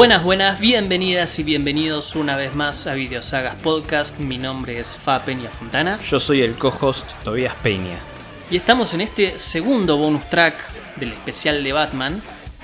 Buenas, 0.00 0.24
buenas, 0.24 0.58
bienvenidas 0.58 1.38
y 1.40 1.42
bienvenidos 1.42 2.16
una 2.16 2.34
vez 2.34 2.54
más 2.54 2.86
a 2.86 2.94
Videosagas 2.94 3.56
Podcast. 3.56 4.18
Mi 4.18 4.38
nombre 4.38 4.80
es 4.80 4.96
Fa 4.96 5.26
Peña 5.26 5.50
Fontana 5.50 6.00
Yo 6.00 6.18
soy 6.18 6.40
el 6.40 6.54
co-host 6.54 7.12
Tobias 7.22 7.54
Peña. 7.56 7.98
y 8.50 8.56
estamos 8.56 8.94
en 8.94 9.02
este 9.02 9.38
segundo 9.38 9.98
bonus 9.98 10.30
track 10.30 10.56
del 10.96 11.12
especial 11.12 11.62
de 11.62 11.74
Batman, 11.74 12.22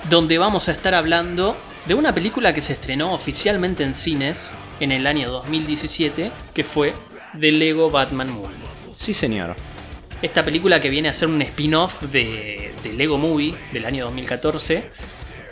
donde 0.09 0.39
vamos 0.39 0.67
a 0.67 0.71
estar 0.71 0.95
hablando 0.95 1.55
de 1.85 1.93
una 1.93 2.15
película 2.15 2.55
que 2.55 2.61
se 2.63 2.73
estrenó 2.73 3.13
oficialmente 3.13 3.83
en 3.83 3.93
cines 3.93 4.51
en 4.79 4.91
el 4.91 5.05
año 5.05 5.29
2017, 5.29 6.31
que 6.55 6.63
fue 6.63 6.95
The 7.39 7.51
Lego 7.51 7.91
Batman 7.91 8.31
Movie. 8.31 8.57
Sí, 8.95 9.13
señor. 9.13 9.55
Esta 10.23 10.43
película 10.43 10.81
que 10.81 10.89
viene 10.89 11.09
a 11.09 11.13
ser 11.13 11.27
un 11.27 11.39
spin-off 11.43 12.01
de, 12.01 12.73
de 12.83 12.93
Lego 12.93 13.19
Movie 13.19 13.53
del 13.73 13.85
año 13.85 14.05
2014, 14.05 14.89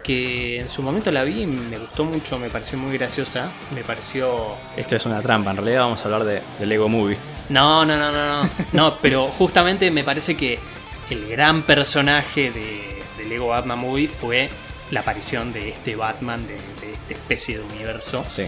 que 0.05 0.59
en 0.59 0.69
su 0.69 0.83
momento 0.83 1.11
la 1.11 1.23
vi 1.23 1.41
y 1.41 1.47
me 1.47 1.79
gustó 1.79 2.05
mucho, 2.05 2.37
me 2.37 2.51
pareció 2.51 2.77
muy 2.77 2.95
graciosa, 2.95 3.49
me 3.73 3.83
pareció... 3.83 4.55
Esto 4.77 4.95
es 4.95 5.05
una 5.07 5.19
trampa. 5.19 5.49
En 5.49 5.57
realidad 5.57 5.81
vamos 5.81 6.01
a 6.01 6.03
hablar 6.05 6.25
de, 6.25 6.43
de 6.59 6.65
Lego 6.67 6.87
Movie. 6.87 7.17
No, 7.49 7.83
no, 7.85 7.97
no, 7.97 8.11
no, 8.11 8.43
no, 8.43 8.49
no, 8.73 8.97
pero 9.01 9.25
justamente 9.25 9.89
me 9.89 10.03
parece 10.03 10.37
que 10.37 10.59
el 11.09 11.27
gran 11.27 11.63
personaje 11.63 12.51
de, 12.51 13.01
de 13.17 13.25
Lego 13.27 13.47
Batman 13.47 13.79
Movie 13.79 14.07
fue 14.07 14.47
la 14.91 14.99
aparición 14.99 15.51
de 15.51 15.69
este 15.69 15.95
Batman, 15.95 16.45
de, 16.45 16.53
de 16.53 16.93
esta 16.93 17.13
especie 17.15 17.57
de 17.57 17.63
universo. 17.63 18.23
Sí. 18.29 18.45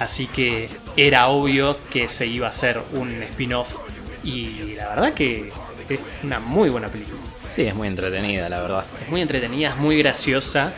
Así 0.00 0.26
que 0.26 0.68
era 0.98 1.28
obvio 1.28 1.78
que 1.90 2.08
se 2.08 2.26
iba 2.26 2.46
a 2.46 2.50
hacer 2.50 2.78
un 2.92 3.22
spin-off 3.22 3.74
y 4.22 4.74
la 4.74 4.90
verdad 4.90 5.14
que 5.14 5.50
es 5.88 6.00
una 6.22 6.40
muy 6.40 6.68
buena 6.68 6.88
película. 6.88 7.18
Sí, 7.50 7.62
es 7.62 7.74
muy 7.74 7.88
entretenida, 7.88 8.50
la 8.50 8.60
verdad. 8.60 8.84
Es 9.02 9.08
muy 9.08 9.22
entretenida, 9.22 9.70
es 9.70 9.76
muy 9.76 9.96
graciosa 9.96 10.72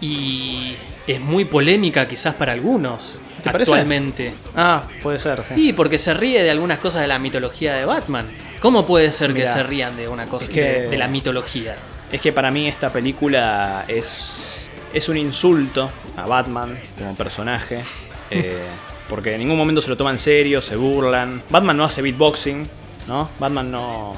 y 0.00 0.74
es 1.06 1.20
muy 1.20 1.44
polémica 1.44 2.06
quizás 2.08 2.34
para 2.34 2.52
algunos 2.52 3.18
¿Te 3.42 3.50
parece? 3.50 3.70
actualmente. 3.72 4.34
Ah, 4.54 4.82
puede 5.02 5.18
ser, 5.20 5.42
sí. 5.44 5.54
Sí, 5.54 5.72
porque 5.72 5.98
se 5.98 6.14
ríe 6.14 6.42
de 6.42 6.50
algunas 6.50 6.78
cosas 6.78 7.02
de 7.02 7.08
la 7.08 7.18
mitología 7.18 7.74
de 7.74 7.84
Batman. 7.84 8.26
¿Cómo 8.60 8.86
puede 8.86 9.12
ser 9.12 9.32
que 9.34 9.46
se 9.46 9.62
rían 9.62 9.96
de 9.96 10.08
una 10.08 10.26
cosa 10.26 10.44
es 10.46 10.50
que- 10.50 10.60
de, 10.62 10.88
de 10.88 10.98
la 10.98 11.08
mitología? 11.08 11.76
Es 12.10 12.20
que 12.20 12.32
para 12.32 12.50
mí 12.50 12.66
esta 12.68 12.90
película 12.92 13.84
es, 13.88 14.68
es 14.92 15.08
un 15.08 15.16
insulto 15.16 15.90
a 16.16 16.26
Batman 16.26 16.78
como 16.98 17.14
personaje. 17.14 17.82
eh, 18.30 18.58
porque 19.08 19.34
en 19.34 19.38
ningún 19.40 19.56
momento 19.56 19.80
se 19.80 19.88
lo 19.88 19.96
toma 19.96 20.10
en 20.10 20.18
serio, 20.18 20.60
se 20.60 20.74
burlan. 20.76 21.42
Batman 21.50 21.76
no 21.76 21.84
hace 21.84 22.02
beatboxing, 22.02 22.66
¿no? 23.06 23.28
Batman 23.38 23.70
no, 23.70 24.14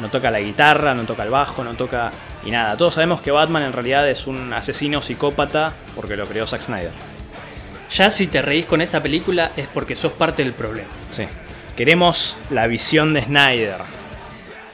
no 0.00 0.08
toca 0.08 0.30
la 0.30 0.40
guitarra, 0.40 0.94
no 0.94 1.04
toca 1.04 1.22
el 1.22 1.30
bajo, 1.30 1.62
no 1.64 1.74
toca... 1.74 2.10
Y 2.44 2.50
nada, 2.50 2.76
todos 2.76 2.94
sabemos 2.94 3.20
que 3.20 3.30
Batman 3.30 3.62
en 3.62 3.72
realidad 3.72 4.08
es 4.08 4.26
un 4.26 4.52
asesino 4.52 5.00
psicópata 5.00 5.72
porque 5.94 6.16
lo 6.16 6.26
creó 6.26 6.46
Zack 6.46 6.62
Snyder. 6.62 6.90
Ya 7.90 8.10
si 8.10 8.26
te 8.26 8.42
reís 8.42 8.66
con 8.66 8.80
esta 8.80 9.02
película 9.02 9.52
es 9.56 9.66
porque 9.66 9.94
sos 9.94 10.12
parte 10.12 10.42
del 10.42 10.54
problema. 10.54 10.88
Sí. 11.10 11.26
Queremos 11.76 12.36
la 12.50 12.66
visión 12.66 13.14
de 13.14 13.22
Snyder. 13.22 13.78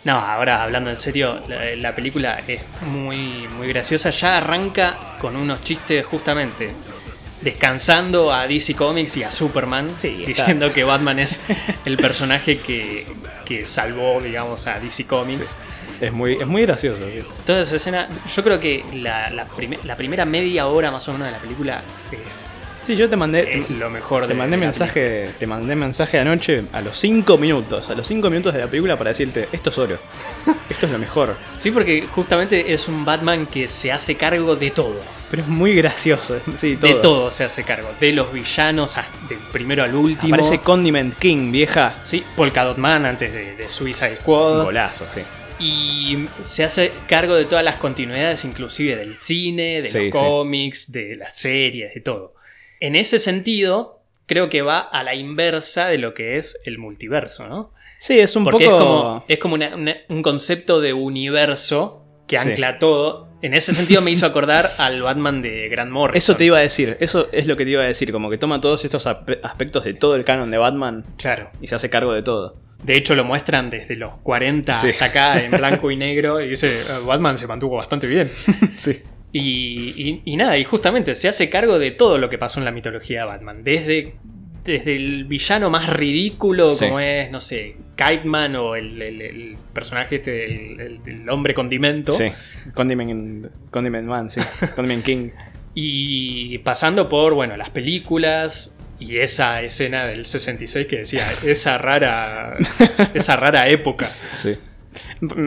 No, 0.05 0.19
ahora 0.19 0.63
hablando 0.63 0.89
en 0.91 0.97
serio, 0.97 1.41
la, 1.49 1.77
la 1.77 1.95
película 1.95 2.39
es 2.47 2.63
muy, 2.83 3.49
muy 3.57 3.69
graciosa. 3.69 4.11
Ya 4.11 4.39
arranca 4.39 4.97
con 5.21 5.37
unos 5.37 5.61
chistes 5.63 6.07
justamente 6.07 6.73
descansando 7.43 8.33
a 8.33 8.47
DC 8.47 8.75
Comics 8.75 9.17
y 9.17 9.23
a 9.23 9.31
Superman, 9.31 9.93
Sí, 9.97 10.25
diciendo 10.27 10.73
que 10.73 10.85
Batman 10.85 11.19
es 11.19 11.41
el 11.85 11.97
personaje 11.97 12.59
que, 12.59 13.07
que 13.45 13.67
salvó, 13.67 14.21
digamos, 14.21 14.67
a 14.67 14.79
DC 14.81 15.07
Comics. 15.07 15.57
Es 16.01 16.13
muy, 16.13 16.35
es 16.35 16.47
muy 16.47 16.63
gracioso, 16.63 17.07
sí. 17.11 17.23
Toda 17.45 17.63
esa 17.63 17.77
escena, 17.77 18.09
yo 18.35 18.45
creo 18.45 18.61
que 18.61 18.85
la, 18.95 19.31
la 19.31 19.47
prime- 19.49 19.79
la 19.85 19.97
primera 19.97 20.25
media 20.25 20.69
hora 20.69 20.91
más 20.93 21.09
o 21.09 21.13
menos 21.13 21.27
de 21.27 21.33
la 21.33 21.39
película 21.39 21.83
es, 22.13 22.51
Sí, 22.81 22.97
yo 22.97 23.11
te 23.11 23.17
mandé, 23.17 23.59
es 23.61 23.69
lo 23.71 23.91
mejor 23.91 24.23
te 24.23 24.29
de 24.29 24.35
mandé 24.35 24.57
de 24.57 24.61
mensaje, 24.65 25.31
te 25.39 25.47
mandé 25.47 25.75
mensaje 25.77 26.19
anoche 26.21 26.65
a 26.73 26.81
los 26.81 26.99
5 26.99 27.37
minutos, 27.37 27.91
a 27.91 27.95
los 27.95 28.07
5 28.07 28.31
minutos 28.31 28.55
de 28.55 28.61
la 28.61 28.67
película 28.69 28.97
para 28.97 29.11
decirte, 29.11 29.47
esto 29.53 29.69
es 29.71 29.79
oro. 29.79 29.99
Esto 30.71 30.87
es 30.87 30.93
lo 30.93 30.99
mejor. 30.99 31.35
Sí, 31.57 31.71
porque 31.71 32.07
justamente 32.11 32.73
es 32.73 32.89
un 32.89 33.05
Batman 33.05 33.47
que 33.47 33.67
se 33.69 33.91
hace 33.93 34.15
cargo 34.17 34.55
de 34.57 34.71
todo. 34.71 34.95
Pero 35.31 35.43
es 35.43 35.49
muy 35.49 35.75
gracioso, 35.75 36.41
sí, 36.57 36.77
todo. 36.77 36.95
De 36.95 37.01
todo 37.01 37.31
se 37.33 37.45
hace 37.45 37.63
cargo. 37.65 37.91
De 38.01 38.13
los 38.13 38.33
villanos, 38.33 38.97
hasta- 38.97 39.27
del 39.29 39.39
primero 39.53 39.83
al 39.85 39.95
último. 39.95 40.35
Aparece 40.35 40.59
Condiment 40.61 41.15
King, 41.19 41.53
vieja. 41.53 41.95
Sí, 42.03 42.25
Polka 42.37 42.65
Dot 42.65 42.79
Man 42.79 43.05
antes 43.07 43.33
de, 43.33 43.55
de 43.57 43.69
Suicide 43.69 44.19
Squad. 44.21 44.65
Golazo, 44.65 45.05
sí. 45.15 45.21
Y 45.61 46.27
se 46.41 46.63
hace 46.65 46.93
cargo 47.09 47.35
de 47.35 47.45
todas 47.45 47.65
las 47.65 47.77
continuidades, 47.77 48.45
inclusive 48.45 48.95
del 48.97 49.19
cine, 49.19 49.83
de 49.83 49.89
Sí, 49.89 49.99
los 49.99 50.05
sí. 50.05 50.11
cómics, 50.11 50.93
de 50.93 51.17
las 51.17 51.37
series, 51.37 51.93
de 51.95 52.01
todo. 52.01 52.35
En 52.81 52.95
ese 52.95 53.19
sentido, 53.19 54.01
creo 54.27 54.49
que 54.49 54.63
va 54.63 54.79
a 54.79 55.03
la 55.03 55.15
inversa 55.17 55.89
de 55.89 55.99
lo 55.99 56.15
que 56.15 56.37
es 56.37 56.61
el 56.65 56.79
multiverso, 56.79 57.49
¿no? 57.49 57.75
Sí, 57.99 58.21
es 58.21 58.37
un 58.37 58.45
Porque 58.45 58.67
poco... 58.67 58.77
es 58.77 58.83
como, 58.85 59.25
es 59.27 59.39
como 59.41 59.55
una- 59.57 59.75
una- 59.75 59.97
un 60.09 60.23
concepto 60.23 60.81
de 60.81 60.93
universo 60.93 62.05
que 62.29 62.39
Sí. 62.39 62.51
ancla 62.51 62.79
todo. 62.79 63.28
En 63.41 63.55
ese 63.55 63.73
sentido 63.73 64.01
me 64.03 64.11
hizo 64.11 64.27
acordar 64.27 64.69
al 64.79 65.01
Batman 65.03 65.43
de 65.43 65.69
Grant 65.69 65.91
Morrison. 65.93 66.17
Eso 66.19 66.37
te 66.37 66.45
iba 66.45 66.59
a 66.59 66.61
decir, 66.61 66.97
eso 67.01 67.29
es 67.33 67.47
lo 67.47 67.57
que 67.57 67.65
te 67.65 67.71
iba 67.71 67.83
a 67.83 67.87
decir, 67.87 68.11
como 68.11 68.31
que 68.31 68.39
toma 68.39 68.61
todos 68.61 68.85
estos 68.85 69.07
aspe- 69.07 69.39
aspectos 69.43 69.85
de 69.85 69.95
todo 69.95 70.17
el 70.17 70.25
canon 70.25 70.51
de 70.51 70.59
Batman 70.59 71.05
Claro. 71.17 71.51
y 71.61 71.69
se 71.69 71.77
hace 71.77 71.89
cargo 71.89 72.13
de 72.13 72.23
todo. 72.23 72.57
De 72.83 72.97
hecho, 72.97 73.15
lo 73.15 73.25
muestran 73.25 73.71
desde 73.71 73.97
los 73.97 74.19
40 74.19 74.73
Sí. 74.75 74.89
hasta 74.89 75.05
acá 75.07 75.43
en 75.43 75.51
blanco 75.59 75.91
y 75.91 75.97
negro. 75.97 76.41
Y 76.41 76.49
dice, 76.49 76.81
"Eh, 76.81 76.85
Batman 77.07 77.37
se 77.39 77.47
mantuvo 77.47 77.77
bastante 77.77 78.07
bien. 78.07 78.31
Sí. 78.79 79.03
Y, 79.31 79.41
y- 79.97 80.23
y 80.25 80.37
nada, 80.37 80.57
y 80.59 80.65
justamente 80.65 81.15
se 81.15 81.29
hace 81.29 81.51
cargo 81.51 81.79
de 81.79 81.91
todo 81.91 82.19
lo 82.19 82.31
que 82.31 82.39
pasó 82.39 82.61
en 82.61 82.65
la 82.65 82.71
mitología 82.73 83.21
de 83.21 83.27
Batman. 83.27 83.63
Desde, 83.63 84.15
desde 84.73 84.95
el 84.97 85.25
villano 85.25 85.71
más 85.71 85.89
ridículo, 85.89 86.75
Sí. 86.75 86.85
como 86.87 87.01
es, 87.01 87.31
no 87.31 87.41
sé, 87.41 87.77
Kite 87.97 88.25
Man 88.25 88.55
o 88.57 88.77
el, 88.77 89.01
el- 89.03 89.21
el 89.23 89.57
personaje 89.73 90.17
este 90.17 90.31
del, 90.31 91.01
el- 91.07 91.29
hombre 91.31 91.55
condimento. 91.55 92.13
Sí. 92.13 92.31
Condiment, 92.75 93.47
Condiment 93.71 94.07
Man, 94.07 94.31
sí. 94.31 94.41
Condiment 94.77 95.05
King. 95.05 95.31
Y 95.75 96.59
pasando 96.59 97.09
por, 97.09 97.35
bueno, 97.35 97.57
las 97.57 97.71
películas 97.71 98.77
y 99.01 99.19
esa 99.19 99.63
escena 99.63 100.07
del 100.07 100.27
66 100.27 100.87
que 100.87 100.99
decía, 100.99 101.25
esa 101.45 101.79
rara, 101.79 102.57
esa 103.15 103.37
rara 103.37 103.69
época. 103.69 104.11
Sí. 104.37 104.57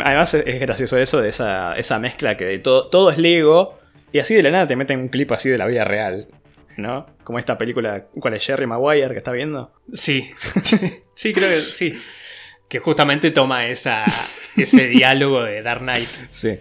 Además 0.05 0.33
es 0.33 0.45
es 0.47 0.59
gracioso 0.61 0.97
eso 0.97 1.21
de 1.21 1.29
esa, 1.29 1.75
esa 1.77 1.99
mezcla 1.99 2.37
que 2.37 2.45
de 2.45 2.59
todo, 2.59 2.87
todo 2.87 3.11
es 3.11 3.17
Lego 3.17 3.77
y 4.13 4.19
así 4.19 4.33
de 4.35 4.43
la 4.43 4.51
nada 4.51 4.67
te 4.67 4.75
meten 4.75 4.99
un 4.99 5.07
clip 5.09 5.31
así 5.33 5.49
de 5.49 5.57
la 5.57 5.65
vida 5.65 5.83
real, 5.83 6.27
¿no? 6.81 7.05
Como 7.23 7.39
esta 7.39 7.57
película, 7.57 8.07
¿cuál 8.19 8.33
es 8.33 8.45
Jerry 8.45 8.67
Maguire 8.67 9.09
que 9.09 9.17
está 9.17 9.31
viendo? 9.31 9.73
Sí, 9.93 10.29
sí, 11.13 11.33
creo 11.33 11.49
que 11.49 11.59
sí. 11.59 11.97
Que 12.67 12.79
justamente 12.79 13.31
toma 13.31 13.67
esa, 13.67 14.05
ese 14.57 14.87
diálogo 14.87 15.43
de 15.43 15.61
Dark 15.61 15.81
Knight. 15.81 16.09
Sí. 16.29 16.59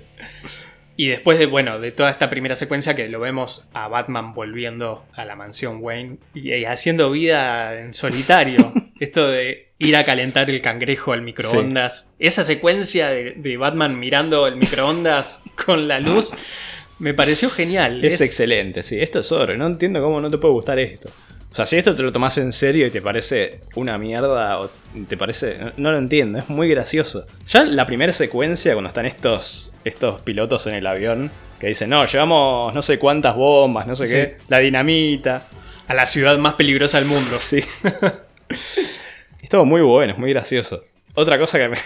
Y 0.96 1.08
después 1.08 1.38
de, 1.38 1.46
bueno, 1.46 1.78
de 1.78 1.92
toda 1.92 2.10
esta 2.10 2.28
primera 2.28 2.54
secuencia 2.54 2.94
que 2.94 3.08
lo 3.08 3.20
vemos 3.20 3.70
a 3.72 3.88
Batman 3.88 4.34
volviendo 4.34 5.06
a 5.14 5.24
la 5.24 5.34
mansión 5.34 5.78
Wayne 5.80 6.18
y, 6.34 6.52
y 6.52 6.64
haciendo 6.66 7.10
vida 7.10 7.80
en 7.80 7.94
solitario. 7.94 8.72
Esto 9.00 9.28
de 9.28 9.70
ir 9.78 9.96
a 9.96 10.04
calentar 10.04 10.50
el 10.50 10.60
cangrejo 10.60 11.12
al 11.12 11.22
microondas. 11.22 12.12
Esa 12.18 12.44
secuencia 12.44 13.08
de, 13.08 13.32
de 13.32 13.56
Batman 13.56 13.98
mirando 13.98 14.46
el 14.46 14.56
microondas 14.56 15.42
con 15.64 15.88
la 15.88 16.00
luz 16.00 16.32
me 17.00 17.14
pareció 17.14 17.50
genial. 17.50 18.04
Es, 18.04 18.20
excelente, 18.20 18.82
sí. 18.82 19.00
Esto 19.00 19.18
es 19.18 19.32
oro. 19.32 19.56
No 19.56 19.66
entiendo 19.66 20.00
cómo 20.02 20.20
no 20.20 20.30
te 20.30 20.38
puede 20.38 20.54
gustar 20.54 20.78
esto. 20.78 21.10
O 21.50 21.54
sea, 21.56 21.66
si 21.66 21.76
esto 21.76 21.96
te 21.96 22.02
lo 22.02 22.12
tomas 22.12 22.38
en 22.38 22.52
serio 22.52 22.86
y 22.86 22.90
te 22.90 23.02
parece 23.02 23.60
una 23.74 23.98
mierda 23.98 24.60
o 24.60 24.70
te 25.08 25.16
parece... 25.16 25.58
No, 25.58 25.72
no 25.78 25.92
lo 25.92 25.98
entiendo, 25.98 26.38
es 26.38 26.48
muy 26.48 26.68
gracioso. 26.68 27.26
Ya 27.48 27.64
la 27.64 27.86
primera 27.86 28.12
secuencia, 28.12 28.74
cuando 28.74 28.88
están 28.88 29.06
estos, 29.06 29.72
estos 29.84 30.20
pilotos 30.20 30.68
en 30.68 30.74
el 30.74 30.86
avión, 30.86 31.30
que 31.58 31.66
dicen, 31.66 31.90
no, 31.90 32.04
llevamos 32.06 32.72
no 32.72 32.82
sé 32.82 33.00
cuántas 33.00 33.34
bombas, 33.34 33.86
no 33.88 33.96
sé 33.96 34.06
Sí. 34.06 34.14
qué, 34.14 34.36
la 34.48 34.58
dinamita. 34.58 35.42
a 35.88 35.94
la 35.94 36.06
ciudad 36.06 36.38
más 36.38 36.54
peligrosa 36.54 36.98
del 36.98 37.08
mundo. 37.08 37.38
Sí. 37.40 37.64
es 39.42 39.48
todo 39.50 39.64
muy 39.64 39.80
bueno, 39.80 40.12
es 40.12 40.18
muy 40.20 40.30
gracioso. 40.30 40.84
Otra 41.14 41.36
cosa 41.36 41.58
que 41.58 41.68
me, 41.68 41.76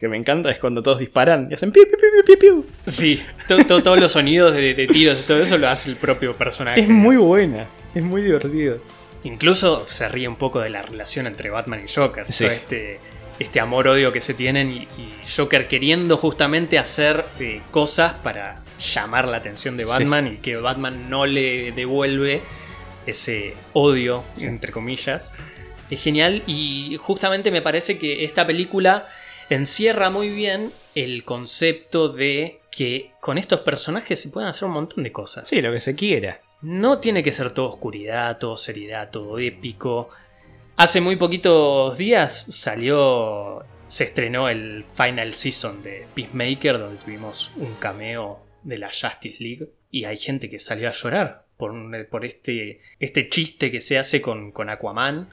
que 0.00 0.08
me 0.08 0.16
encanta 0.16 0.50
es 0.50 0.58
cuando 0.58 0.82
todos 0.82 0.98
disparan 0.98 1.48
y 1.50 1.54
hacen 1.54 1.70
piu, 1.72 1.84
piu, 1.84 1.98
piu, 1.98 2.24
piu, 2.24 2.38
piu. 2.38 2.66
Sí, 2.90 3.22
to- 3.46 3.64
to- 3.66 3.82
todos 3.82 3.98
los 4.00 4.10
sonidos 4.12 4.54
de, 4.54 4.72
de 4.74 4.86
tiros 4.86 5.20
y 5.20 5.26
todo 5.26 5.42
eso 5.42 5.58
lo 5.58 5.68
hace 5.68 5.90
el 5.90 5.96
propio 5.96 6.34
personaje. 6.34 6.80
Es 6.80 6.88
muy 6.88 7.16
buena, 7.16 7.66
es 7.94 8.02
muy 8.02 8.22
divertido. 8.22 8.78
Incluso 9.24 9.84
se 9.86 10.08
ríe 10.08 10.26
un 10.26 10.36
poco 10.36 10.60
de 10.60 10.70
la 10.70 10.80
relación 10.82 11.26
entre 11.26 11.50
Batman 11.50 11.82
y 11.86 11.92
Joker. 11.92 12.24
Sí. 12.30 12.44
Todo 12.44 12.52
este, 12.54 12.98
este 13.38 13.60
amor-odio 13.60 14.10
que 14.12 14.22
se 14.22 14.32
tienen 14.32 14.70
y, 14.70 14.76
y 14.98 15.12
Joker 15.36 15.68
queriendo 15.68 16.16
justamente 16.16 16.78
hacer 16.78 17.24
eh, 17.38 17.60
cosas 17.70 18.12
para 18.14 18.62
llamar 18.94 19.28
la 19.28 19.36
atención 19.36 19.76
de 19.76 19.84
Sí. 19.84 19.90
Batman 19.90 20.26
y 20.28 20.36
que 20.38 20.56
Batman 20.56 21.10
no 21.10 21.26
le 21.26 21.72
devuelve 21.72 22.40
ese 23.06 23.54
odio, 23.74 24.24
Sí. 24.36 24.46
entre 24.46 24.72
comillas. 24.72 25.30
Es 25.90 26.02
genial 26.02 26.42
y 26.46 26.96
justamente 27.02 27.50
me 27.50 27.60
parece 27.60 27.98
que 27.98 28.24
esta 28.24 28.46
película 28.46 29.06
encierra 29.54 30.10
muy 30.10 30.28
bien 30.28 30.72
el 30.94 31.24
concepto 31.24 32.08
de 32.08 32.60
que 32.70 33.12
con 33.20 33.38
estos 33.38 33.60
personajes 33.60 34.20
se 34.20 34.30
pueden 34.30 34.48
hacer 34.48 34.66
un 34.66 34.74
montón 34.74 35.04
de 35.04 35.12
cosas. 35.12 35.48
Sí, 35.48 35.60
lo 35.60 35.72
que 35.72 35.80
se 35.80 35.94
quiera. 35.94 36.40
no 36.62 36.98
tiene 36.98 37.22
que 37.22 37.32
ser 37.32 37.52
todo 37.52 37.66
oscuridad, 37.68 38.38
todo 38.38 38.56
seriedad, 38.56 39.10
todo 39.10 39.38
épico. 39.38 40.10
Hace 40.76 41.00
muy 41.00 41.16
poquitos 41.16 41.96
días 41.98 42.46
salió, 42.52 43.64
se 43.88 44.04
estrenó 44.04 44.48
el 44.48 44.84
final 44.84 45.34
season 45.34 45.82
de 45.82 46.06
Peacemaker, 46.14 46.78
donde 46.78 47.02
tuvimos 47.02 47.50
un 47.56 47.74
cameo 47.74 48.40
de 48.62 48.78
la 48.78 48.88
Justice 48.88 49.36
League. 49.40 49.68
Y 49.90 50.04
hay 50.04 50.18
gente 50.18 50.48
que 50.48 50.58
salió 50.58 50.88
a 50.88 50.92
llorar 50.92 51.46
por, 51.56 51.74
por 52.08 52.24
este, 52.24 52.80
este 52.98 53.28
chiste 53.28 53.70
que 53.70 53.80
se 53.80 53.98
hace 53.98 54.20
con, 54.20 54.52
con 54.52 54.70
Aquaman 54.70 55.28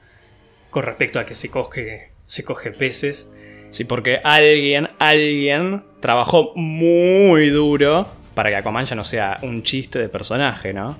con 0.70 0.82
respecto 0.82 1.18
a 1.18 1.26
que 1.26 1.34
se 1.34 1.50
coge, 1.50 2.10
se 2.24 2.44
coge 2.44 2.72
peces. 2.72 3.32
Sí, 3.70 3.84
porque 3.84 4.20
alguien, 4.22 4.88
alguien 4.98 5.84
trabajó 6.00 6.52
muy 6.56 7.50
duro 7.50 8.08
para 8.34 8.50
que 8.50 8.56
Aquaman 8.56 8.86
ya 8.86 8.94
no 8.94 9.04
sea 9.04 9.38
un 9.42 9.62
chiste 9.62 9.98
de 9.98 10.08
personaje, 10.08 10.72
¿no? 10.72 10.96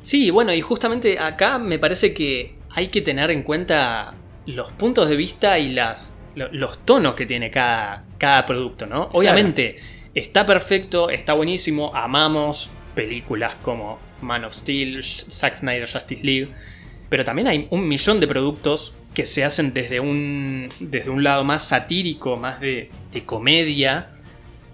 Sí, 0.00 0.30
bueno, 0.30 0.52
y 0.52 0.60
justamente 0.60 1.18
acá 1.18 1.58
me 1.58 1.78
parece 1.78 2.14
que 2.14 2.54
hay 2.70 2.88
que 2.88 3.00
tener 3.00 3.30
en 3.30 3.42
cuenta 3.42 4.14
los 4.46 4.70
puntos 4.72 5.08
de 5.08 5.16
vista 5.16 5.58
y 5.58 5.72
las, 5.72 6.22
los 6.34 6.78
tonos 6.84 7.14
que 7.14 7.26
tiene 7.26 7.50
cada, 7.50 8.04
cada 8.18 8.46
producto, 8.46 8.86
¿no? 8.86 9.08
Obviamente 9.12 9.76
está 10.14 10.46
perfecto, 10.46 11.10
está 11.10 11.32
buenísimo, 11.34 11.90
amamos 11.94 12.70
películas 12.94 13.56
como 13.62 13.98
Man 14.22 14.44
of 14.44 14.54
Steel, 14.54 15.02
Zack 15.02 15.56
Snyder 15.56 15.88
Justice 15.90 16.22
League, 16.22 16.48
pero 17.08 17.24
también 17.24 17.48
hay 17.48 17.66
un 17.70 17.86
millón 17.86 18.20
de 18.20 18.26
productos 18.26 18.94
que 19.16 19.24
se 19.24 19.46
hacen 19.46 19.72
desde 19.72 19.98
un, 19.98 20.68
desde 20.78 21.08
un 21.08 21.24
lado 21.24 21.42
más 21.42 21.66
satírico, 21.66 22.36
más 22.36 22.60
de, 22.60 22.90
comedia, 23.24 24.10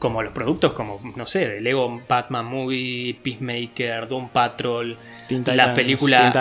como 0.00 0.20
los 0.20 0.32
productos 0.32 0.72
como, 0.72 1.00
no 1.14 1.26
sé, 1.26 1.48
de 1.48 1.60
Lego 1.60 2.02
Batman 2.08 2.46
Movie, 2.46 3.14
Peacemaker, 3.22 4.08
Doom 4.08 4.30
Patrol, 4.30 4.98
las, 5.46 5.76
películas, 5.76 6.34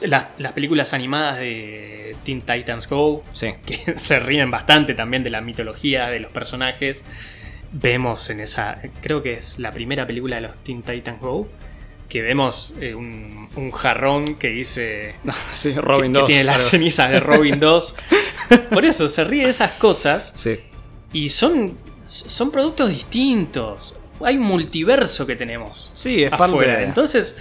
Las, 0.00 0.52
películas 0.52 0.94
animadas 0.94 1.38
de 1.38 2.14
Teen 2.22 2.40
Titans 2.42 2.88
Go, 2.88 3.24
que 3.66 3.94
se 3.98 4.20
ríen 4.20 4.52
bastante 4.52 4.94
también 4.94 5.24
de 5.24 5.30
la 5.30 5.40
mitología 5.40 6.06
de 6.06 6.20
los 6.20 6.30
personajes. 6.30 7.04
Vemos 7.72 8.30
en 8.30 8.38
esa, 8.38 8.78
creo 9.00 9.24
que 9.24 9.32
es 9.32 9.58
la 9.58 9.72
primera 9.72 10.06
película 10.06 10.36
de 10.36 10.42
los 10.42 10.56
Teen 10.58 10.82
Titans 10.82 11.20
Go, 11.20 11.48
que 12.10 12.20
vemos 12.20 12.74
eh, 12.80 12.94
un, 12.94 13.70
jarrón 13.72 14.34
que 14.34 14.48
dice. 14.48 15.14
sí, 15.54 15.72
Robin 15.72 16.12
2. 16.12 16.24
Que 16.24 16.26
tiene 16.26 16.44
las 16.44 16.68
cenizas 16.68 17.10
de 17.10 17.20
Robin 17.20 17.58
2. 17.60 17.94
Por 18.70 18.84
eso 18.84 19.08
se 19.08 19.24
ríe 19.24 19.44
de 19.44 19.50
esas 19.50 19.72
cosas. 19.72 20.34
Sí. 20.36 20.58
Y 21.12 21.30
son, 21.30 21.78
son 22.04 22.50
productos 22.50 22.90
distintos. 22.90 24.00
Hay 24.22 24.36
un 24.36 24.42
multiverso 24.42 25.26
que 25.26 25.36
tenemos. 25.36 25.90
Sí, 25.94 26.24
es 26.24 26.30
parte 26.30 26.82
Entonces. 26.82 27.38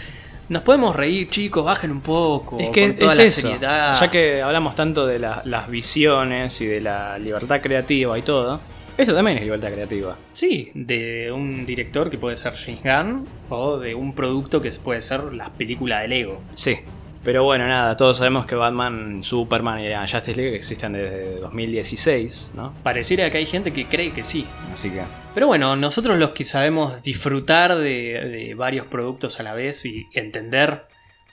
Nos 0.47 0.63
podemos 0.63 0.95
reír, 0.95 1.29
chicos, 1.29 1.63
bajen 1.63 1.91
un 1.91 2.01
poco. 2.01 2.57
Es 2.57 2.71
que 2.71 2.87
con 2.87 2.97
toda 2.97 3.13
la 3.13 3.29
seriedad. 3.29 3.99
Ya 4.01 4.09
que 4.09 4.41
hablamos 4.41 4.75
tanto 4.75 5.05
de 5.05 5.19
las 5.19 5.69
visiones 5.69 6.59
y 6.61 6.65
de 6.65 6.81
la 6.81 7.19
libertad 7.19 7.61
creativa 7.61 8.17
y 8.17 8.23
todo, 8.23 8.59
esto 8.99 9.15
también 9.15 9.37
es 9.37 9.43
libertad 9.43 9.71
creativa. 9.71 10.17
Sí, 10.33 10.71
de 10.73 11.31
un 11.31 11.65
director 11.65 12.09
que 12.09 12.17
puede 12.17 12.35
ser 12.35 12.53
James 12.53 12.83
Gunn 12.83 13.27
o 13.49 13.77
de 13.77 13.95
un 13.95 14.13
producto 14.13 14.61
que 14.61 14.69
puede 14.71 14.99
ser 14.99 15.33
la 15.33 15.49
película 15.53 16.01
de 16.01 16.09
Lego. 16.09 16.41
Sí. 16.53 16.79
Pero 17.23 17.45
bueno, 17.45 17.65
nada, 17.67 17.95
todos 17.95 18.17
sabemos 18.17 18.45
que 18.45 18.55
Batman, 18.55 19.23
Superman 19.23 19.79
y 19.79 19.93
Justice 19.93 20.35
League 20.35 20.55
existen 20.55 20.93
desde 20.93 21.35
2016, 21.39 22.51
¿no? 22.55 22.73
Pareciera 22.83 23.29
que 23.29 23.37
hay 23.37 23.45
gente 23.45 23.71
que 23.71 23.85
cree 23.85 24.11
que 24.11 24.23
sí. 24.23 24.45
Así 24.73 24.89
que. 24.89 25.01
Pero 25.33 25.47
bueno, 25.47 25.77
nosotros 25.77 26.17
los 26.17 26.31
que 26.31 26.43
sabemos 26.43 27.01
disfrutar 27.01 27.77
de, 27.77 28.53
varios 28.57 28.85
productos 28.87 29.39
a 29.39 29.43
la 29.43 29.53
vez 29.53 29.85
y 29.85 30.07
entender 30.13 30.87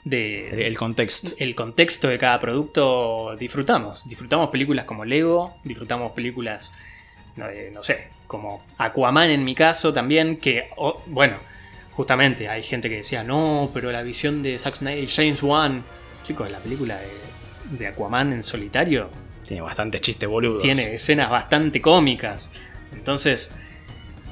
de 0.04 0.69
el 0.69 0.76
contexto. 0.76 1.30
El 1.38 1.56
contexto 1.56 2.06
de 2.08 2.19
cada 2.19 2.38
producto 2.38 3.34
disfrutamos. 3.36 4.08
Disfrutamos 4.08 4.50
películas 4.50 4.84
como 4.84 5.04
Lego, 5.04 5.56
disfrutamos 5.64 6.12
películas 6.12 6.72
no 7.36 7.82
sé, 7.82 8.08
como 8.26 8.64
Aquaman 8.78 9.30
en 9.30 9.44
mi 9.44 9.54
caso 9.54 9.92
también, 9.92 10.38
que, 10.38 10.70
bueno, 11.06 11.36
justamente 11.92 12.48
hay 12.48 12.62
gente 12.62 12.88
que 12.88 12.96
decía, 12.96 13.22
no, 13.22 13.70
pero 13.72 13.92
la 13.92 14.02
visión 14.02 14.42
de 14.42 14.58
Zack 14.58 14.76
Snyder, 14.76 15.08
James 15.08 15.42
Wan, 15.42 15.84
chicos, 16.24 16.50
la 16.50 16.58
película 16.58 16.98
de, 17.70 17.86
Aquaman 17.86 18.32
en 18.32 18.42
solitario. 18.42 19.10
Tiene 19.46 19.62
bastante 19.62 20.00
chiste 20.00 20.26
boludo. 20.26 20.58
Tiene 20.58 20.94
escenas 20.94 21.30
bastante 21.30 21.80
cómicas. 21.80 22.50
Entonces, 22.92 23.56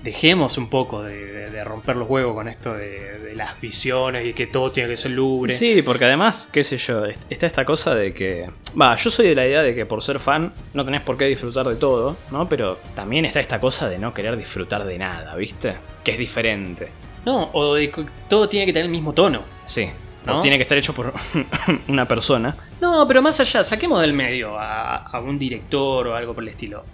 dejemos 0.04 0.58
un 0.58 0.68
poco 0.68 1.02
de, 1.02 1.64
romper 1.64 1.96
los 1.96 2.08
huevos 2.08 2.34
con 2.34 2.46
esto 2.46 2.74
de, 2.74 3.32
las 3.34 3.60
visiones 3.60 4.26
y 4.26 4.32
que 4.32 4.46
todo 4.46 4.70
tiene 4.70 4.90
que 4.90 4.96
ser 4.96 5.10
lubre. 5.10 5.54
Sí, 5.54 5.82
porque 5.82 6.04
además, 6.04 6.46
qué 6.52 6.62
sé 6.62 6.76
yo, 6.76 7.04
está 7.04 7.46
esta 7.46 7.64
cosa 7.64 7.94
de 7.94 8.12
que. 8.12 8.48
Va, 8.80 8.94
yo 8.94 9.10
soy 9.10 9.28
de 9.28 9.34
la 9.34 9.44
idea 9.44 9.62
de 9.62 9.74
que 9.74 9.86
por 9.86 10.02
ser 10.02 10.20
fan 10.20 10.52
no 10.72 10.84
tenés 10.84 11.00
por 11.00 11.16
qué 11.16 11.24
disfrutar 11.24 11.66
de 11.66 11.74
todo, 11.74 12.16
¿no? 12.30 12.48
Pero 12.48 12.78
también 12.94 13.24
está 13.24 13.40
esta 13.40 13.58
cosa 13.58 13.88
de 13.88 13.98
no 13.98 14.14
querer 14.14 14.36
disfrutar 14.36 14.84
de 14.84 14.98
nada, 14.98 15.34
¿viste? 15.34 15.74
Que 16.04 16.12
es 16.12 16.18
diferente. 16.18 16.90
No, 17.24 17.50
o 17.54 17.74
de 17.74 17.90
que 17.90 18.04
todo 18.28 18.48
tiene 18.48 18.66
que 18.66 18.72
tener 18.72 18.86
el 18.86 18.92
mismo 18.92 19.14
tono. 19.14 19.40
Sí. 19.66 19.88
¿no? 20.26 20.40
tiene 20.40 20.56
que 20.56 20.62
estar 20.62 20.78
hecho 20.78 20.94
por 20.94 21.12
una 21.88 22.06
persona. 22.06 22.56
No, 22.80 23.06
pero 23.08 23.20
más 23.20 23.40
allá, 23.40 23.64
saquemos 23.64 24.00
del 24.00 24.12
medio 24.12 24.58
a, 24.58 24.96
a 24.96 25.20
un 25.20 25.38
director 25.38 26.06
o 26.06 26.14
algo 26.14 26.34
por 26.34 26.44
el 26.44 26.50
estilo. 26.50 26.84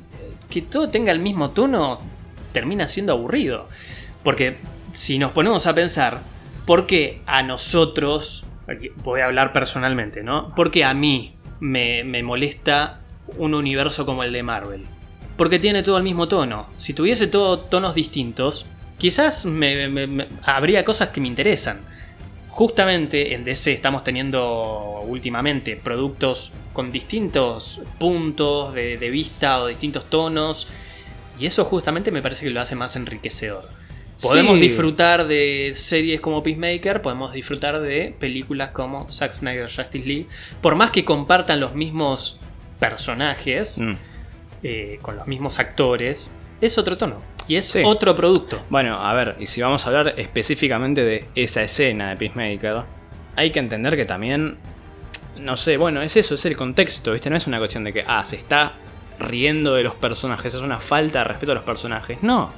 Que 0.48 0.62
todo 0.62 0.88
tenga 0.88 1.12
el 1.12 1.20
mismo 1.20 1.50
tono 1.50 1.98
termina 2.52 2.88
siendo 2.88 3.12
aburrido. 3.12 3.68
Porque 4.22 4.58
si 4.92 5.18
nos 5.18 5.32
ponemos 5.32 5.66
a 5.66 5.74
pensar, 5.74 6.22
¿por 6.66 6.86
qué 6.86 7.22
a 7.26 7.42
nosotros, 7.42 8.44
voy 9.02 9.20
a 9.20 9.26
hablar 9.26 9.52
personalmente, 9.52 10.22
¿no? 10.22 10.54
¿Por 10.54 10.70
qué 10.70 10.84
a 10.84 10.94
mí 10.94 11.34
me, 11.60 12.22
molesta 12.22 13.00
un 13.36 13.54
universo 13.54 14.04
como 14.06 14.24
el 14.24 14.32
de 14.32 14.42
Marvel? 14.42 14.86
Porque 15.36 15.58
tiene 15.58 15.82
todo 15.82 15.96
el 15.96 16.04
mismo 16.04 16.28
tono. 16.28 16.68
Si 16.76 16.92
tuviese 16.92 17.26
todos 17.26 17.70
tonos 17.70 17.94
distintos, 17.94 18.66
quizás 18.98 19.46
habría 20.42 20.84
cosas 20.84 21.08
que 21.08 21.20
me 21.20 21.28
interesan. 21.28 21.80
Justamente 22.48 23.34
en 23.34 23.44
DC 23.44 23.72
estamos 23.72 24.04
teniendo 24.04 25.00
últimamente 25.06 25.76
productos 25.76 26.52
con 26.74 26.92
distintos 26.92 27.80
puntos 27.98 28.74
de 28.74 29.10
vista 29.10 29.62
o 29.62 29.68
distintos 29.68 30.10
tonos 30.10 30.66
y 31.40 31.46
eso 31.46 31.64
justamente 31.64 32.10
me 32.10 32.22
parece 32.22 32.44
que 32.44 32.50
lo 32.50 32.60
hace 32.60 32.76
más 32.76 32.94
enriquecedor. 32.96 33.64
Podemos 34.20 34.60
disfrutar 34.60 35.26
de 35.26 35.72
series 35.74 36.20
como 36.20 36.42
Peacemaker, 36.42 37.00
podemos 37.00 37.32
disfrutar 37.32 37.80
de 37.80 38.14
películas 38.18 38.70
como 38.70 39.10
Zack 39.10 39.32
Snyder 39.32 39.64
Justice 39.64 40.06
League, 40.06 40.26
por 40.60 40.74
más 40.76 40.90
que 40.90 41.06
compartan 41.06 41.58
los 41.58 41.74
mismos 41.74 42.38
personajes, 42.78 43.78
mm. 43.78 43.92
eh, 44.62 44.98
con 45.00 45.16
los 45.16 45.26
mismos 45.26 45.58
actores, 45.58 46.30
es 46.60 46.76
otro 46.76 46.98
tono. 46.98 47.22
Y 47.48 47.56
es 47.56 47.74
otro 47.82 48.14
producto. 48.14 48.62
Bueno, 48.68 49.00
a 49.00 49.14
ver, 49.14 49.36
y 49.40 49.46
si 49.46 49.62
vamos 49.62 49.84
a 49.84 49.88
hablar 49.88 50.14
específicamente 50.18 51.02
de 51.02 51.24
esa 51.34 51.62
escena 51.62 52.10
de 52.10 52.16
Peacemaker, 52.16 52.82
hay 53.34 53.50
que 53.50 53.58
entender 53.58 53.96
que 53.96 54.04
también, 54.04 54.58
no 55.38 55.56
sé, 55.56 55.78
bueno, 55.78 56.02
es 56.02 56.16
eso, 56.16 56.34
es 56.34 56.44
el 56.44 56.56
contexto, 56.56 57.12
¿viste? 57.12 57.30
No 57.30 57.36
es 57.36 57.46
una 57.46 57.58
cuestión 57.58 57.84
de 57.84 57.92
que, 57.94 58.04
ah, 58.06 58.22
se 58.24 58.36
está 58.36 58.74
riendo 59.20 59.74
de 59.74 59.84
los 59.84 59.94
personajes, 59.94 60.54
es 60.54 60.60
una 60.60 60.78
falta 60.78 61.20
de 61.20 61.24
respeto 61.24 61.52
a 61.52 61.54
los 61.54 61.64
personajes. 61.64 62.22
No, 62.22 62.50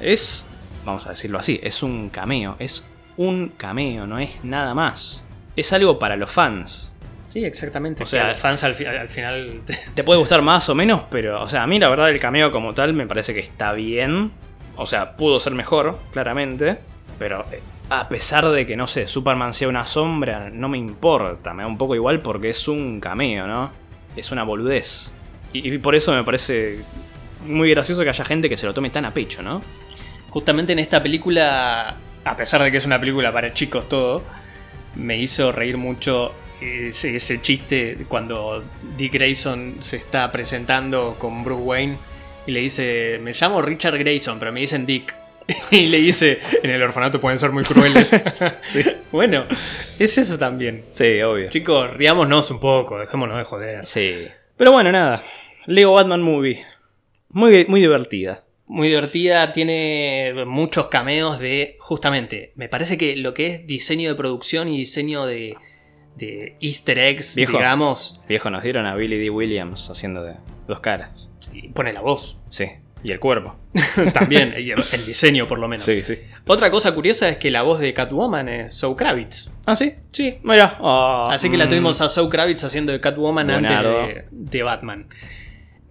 es, 0.00 0.48
vamos 0.84 1.06
a 1.06 1.10
decirlo 1.10 1.38
así, 1.38 1.60
es 1.62 1.82
un 1.82 2.08
cameo, 2.08 2.56
es 2.58 2.90
un 3.16 3.52
cameo, 3.56 4.06
no 4.06 4.18
es 4.18 4.44
nada 4.44 4.74
más. 4.74 5.26
Es 5.54 5.72
algo 5.72 5.98
para 5.98 6.16
los 6.16 6.30
fans. 6.30 6.92
Sí, 7.28 7.44
exactamente. 7.44 8.02
O 8.02 8.06
sea, 8.06 8.30
los 8.30 8.38
fans 8.38 8.64
al, 8.64 8.74
final 8.74 9.62
te 9.94 10.02
puede 10.02 10.18
gustar 10.18 10.40
más 10.40 10.68
o 10.68 10.74
menos, 10.74 11.02
pero, 11.10 11.42
o 11.42 11.48
sea, 11.48 11.62
a 11.62 11.66
mí 11.66 11.78
la 11.78 11.88
verdad 11.88 12.10
el 12.10 12.20
cameo 12.20 12.50
como 12.50 12.72
tal 12.72 12.94
me 12.94 13.06
parece 13.06 13.34
que 13.34 13.40
está 13.40 13.72
bien. 13.72 14.32
O 14.76 14.86
sea, 14.86 15.16
pudo 15.16 15.40
ser 15.40 15.54
mejor, 15.54 15.98
claramente. 16.12 16.78
Pero 17.18 17.44
eh, 17.50 17.60
a 17.90 18.08
pesar 18.08 18.48
de 18.48 18.64
que, 18.64 18.76
no 18.76 18.86
sé, 18.86 19.06
Superman 19.06 19.52
sea 19.52 19.68
una 19.68 19.84
sombra, 19.84 20.50
no 20.50 20.68
me 20.68 20.78
importa. 20.78 21.52
Me 21.52 21.64
da 21.64 21.68
un 21.68 21.76
poco 21.76 21.94
igual 21.94 22.20
porque 22.20 22.50
es 22.50 22.68
un 22.68 23.00
cameo, 23.00 23.46
¿no? 23.46 23.70
Es 24.16 24.30
una 24.30 24.44
boludez. 24.44 25.12
Y, 25.52 25.78
por 25.78 25.94
eso 25.94 26.14
me 26.14 26.24
parece 26.24 26.80
muy 27.46 27.70
gracioso 27.70 28.02
que 28.02 28.10
haya 28.10 28.24
gente 28.24 28.48
que 28.48 28.56
se 28.56 28.66
lo 28.66 28.74
tome 28.74 28.90
tan 28.90 29.04
a 29.04 29.14
pecho, 29.14 29.42
¿no? 29.42 29.62
Justamente 30.28 30.72
en 30.72 30.78
esta 30.78 31.02
película, 31.02 31.96
a 32.24 32.36
pesar 32.36 32.62
de 32.62 32.70
que 32.70 32.76
es 32.76 32.84
una 32.84 33.00
película 33.00 33.32
para 33.32 33.54
chicos 33.54 33.88
todo, 33.88 34.22
me 34.94 35.16
hizo 35.18 35.52
reír 35.52 35.78
mucho 35.78 36.32
ese, 36.60 37.40
chiste 37.40 37.98
cuando 38.08 38.64
Dick 38.96 39.14
Grayson 39.14 39.76
se 39.78 39.96
está 39.96 40.30
presentando 40.32 41.16
con 41.18 41.44
Bruce 41.44 41.62
Wayne 41.62 41.96
y 42.46 42.52
le 42.52 42.60
dice, 42.60 43.20
me 43.22 43.32
llamo 43.32 43.62
Richard 43.62 43.98
Grayson, 43.98 44.38
pero 44.38 44.52
me 44.52 44.60
dicen 44.60 44.86
Dick. 44.86 45.14
y 45.70 45.86
le 45.86 45.98
dice, 45.98 46.38
en 46.62 46.70
el 46.70 46.82
orfanato 46.82 47.20
pueden 47.20 47.38
ser 47.38 47.52
muy 47.52 47.64
crueles. 47.64 48.12
Bueno, 49.10 49.44
es 49.98 50.18
eso 50.18 50.38
también. 50.38 50.84
Sí, 50.90 51.22
obvio. 51.22 51.48
Chicos, 51.48 51.96
riámonos 51.96 52.50
un 52.50 52.60
poco, 52.60 52.98
dejémonos 52.98 53.38
de 53.38 53.44
joder. 53.44 53.86
Sí. 53.86 54.28
Pero 54.58 54.72
bueno, 54.72 54.92
nada. 54.92 55.22
Lego 55.66 55.94
Batman 55.94 56.22
Movie. 56.22 56.62
Muy, 57.30 57.64
muy 57.66 57.80
divertida. 57.80 58.44
muy 58.66 58.88
divertida, 58.88 59.52
tiene 59.52 60.32
muchos 60.46 60.88
cameos 60.88 61.38
de, 61.38 61.76
justamente, 61.78 62.52
me 62.56 62.68
parece 62.68 62.98
que 62.98 63.16
lo 63.16 63.32
que 63.32 63.46
es 63.46 63.66
diseño 63.66 64.10
de 64.10 64.14
producción 64.14 64.68
y 64.68 64.76
diseño 64.76 65.24
de, 65.24 65.56
de 66.16 66.56
easter 66.60 66.98
eggs, 66.98 67.36
Viejo. 67.36 67.52
digamos, 67.52 68.22
Viejo, 68.28 68.50
nos 68.50 68.62
dieron 68.62 68.84
a 68.86 68.94
Billy 68.94 69.18
D. 69.18 69.30
Williams 69.30 69.88
haciendo 69.90 70.22
de 70.22 70.34
dos 70.66 70.80
caras. 70.80 71.30
y 71.52 71.68
pone 71.68 71.92
la 71.94 72.00
voz 72.02 72.38
Sí. 72.50 72.66
Y 73.04 73.12
el 73.12 73.20
cuerpo. 73.20 73.56
también, 74.12 74.52
el, 74.56 75.06
diseño 75.06 75.46
por 75.46 75.58
lo 75.58 75.68
menos. 75.68 75.84
Sí, 75.84 76.02
sí. 76.02 76.18
Otra 76.46 76.70
cosa 76.70 76.94
curiosa 76.94 77.28
es 77.28 77.36
que 77.36 77.50
la 77.50 77.62
voz 77.62 77.78
de 77.78 77.94
Catwoman 77.94 78.48
es 78.48 78.78
Zoe 78.78 78.96
Kravitz. 78.96 79.52
Ah, 79.66 79.76
sí. 79.76 79.94
Sí. 80.10 80.38
Mira. 80.42 80.76
ah, 80.80 81.28
Así 81.32 81.48
que 81.50 81.56
la 81.56 81.66
mm. 81.66 81.68
tuvimos 81.68 82.00
a 82.00 82.08
Zoe 82.08 82.28
Kravitz 82.28 82.64
haciendo 82.64 82.90
de 82.92 83.00
Catwoman 83.00 83.50
antes 83.50 83.82
de, 83.82 84.24
de 84.30 84.62
Batman. 84.62 85.06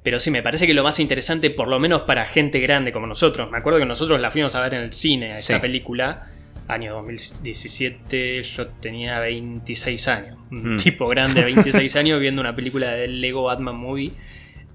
Pero 0.04 0.20
sí, 0.20 0.32
me 0.32 0.42
parece 0.42 0.66
que 0.68 0.74
lo 0.74 0.84
más 0.84 1.00
interesante, 1.00 1.50
por 1.50 1.68
lo 1.68 1.80
menos 1.80 2.02
para 2.02 2.26
gente 2.26 2.60
grande 2.60 2.92
como 2.92 3.08
nosotros, 3.08 3.52
me 3.52 3.58
acuerdo 3.58 3.80
que 3.80 3.86
nosotros 3.86 4.20
la 4.22 4.32
fuimos 4.32 4.56
a 4.56 4.62
ver 4.62 4.74
en 4.74 4.82
el 4.82 4.94
cine, 4.94 5.34
a 5.34 5.38
esta 5.38 5.56
Sí. 5.56 5.60
película, 5.62 6.30
año 6.70 6.94
2017, 6.94 8.42
yo 8.42 8.68
tenía 8.68 9.20
26 9.20 10.08
años. 10.08 10.38
Un 10.52 10.74
Mm. 10.76 10.78
tipo 10.78 11.08
grande 11.08 11.42
de 11.42 11.46
26 11.54 11.96
años 11.98 12.20
viendo 12.20 12.42
una 12.42 12.56
película 12.56 12.92
del 12.92 13.20
Lego 13.22 13.44
Batman 13.44 13.76
Movie 13.76 14.14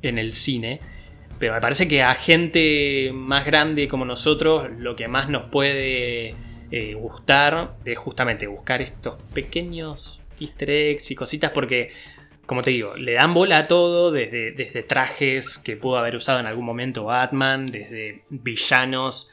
en 0.03 0.19
el 0.19 0.35
cine. 0.35 0.81
Pero 1.43 1.55
me 1.55 1.61
parece 1.61 1.89
que 1.89 2.05
a 2.05 2.15
gente 2.15 3.11
más 3.13 3.45
grande 3.45 3.89
como 3.89 4.05
nosotros, 4.05 4.71
lo 4.79 4.95
que 4.95 5.09
más 5.09 5.29
nos 5.29 5.43
puede 5.51 6.37
eh, 6.71 6.95
gustar 6.95 7.75
es 7.85 7.99
justamente 7.99 8.47
buscar 8.47 8.81
estos 8.81 9.21
pequeños 9.35 10.21
easter 10.39 10.71
eggs 10.71 11.11
y 11.11 11.17
cositas 11.17 11.51
porque, 11.51 11.91
como 12.47 12.61
te 12.61 12.71
digo, 12.71 12.95
le 12.95 13.15
dan 13.15 13.35
bola 13.35 13.59
a 13.59 13.67
todo, 13.67 14.13
desde, 14.13 14.53
desde 14.53 14.85
trajes 14.85 15.59
que 15.59 15.77
pudo 15.77 15.99
haber 15.99 16.15
usado 16.15 16.39
en 16.39 16.47
algún 16.47 16.65
momento 16.65 17.03
Batman, 17.07 17.67
desde 17.67 18.23
villanos 18.31 19.33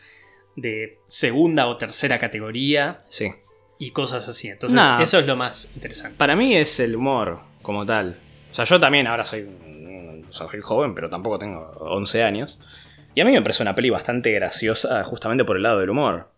de 0.55 0.97
segunda 1.05 1.67
o 1.67 1.77
tercera 1.77 2.17
categoría 2.17 3.01
Sí. 3.09 3.31
y 3.77 3.91
cosas 3.91 4.27
así. 4.27 4.47
Entonces, 4.47 4.79
eso 4.99 5.19
es 5.19 5.27
lo 5.27 5.35
más 5.35 5.73
interesante. 5.75 6.17
Para 6.17 6.35
mí 6.35 6.57
es 6.57 6.79
el 6.79 6.95
humor 6.95 7.41
como 7.61 7.85
tal. 7.85 8.17
O 8.49 8.53
sea, 8.55 8.65
yo 8.65 8.79
también 8.79 9.05
ahora 9.05 9.27
soy, 9.27 9.47
soy 10.31 10.61
joven, 10.61 10.95
pero 10.95 11.09
tampoco 11.09 11.39
tengo 11.39 11.71
11 11.79 12.23
años. 12.23 12.59
Y 13.15 13.21
a 13.21 13.25
mí 13.25 13.31
me 13.31 13.41
parece 13.41 13.63
una 13.63 13.75
peli 13.75 13.89
bastante 13.89 14.31
graciosa 14.31 15.03
justamente 15.03 15.43
por 15.43 15.57
el 15.57 15.63
lado 15.63 15.79
del 15.79 15.89
humor. 15.89 16.29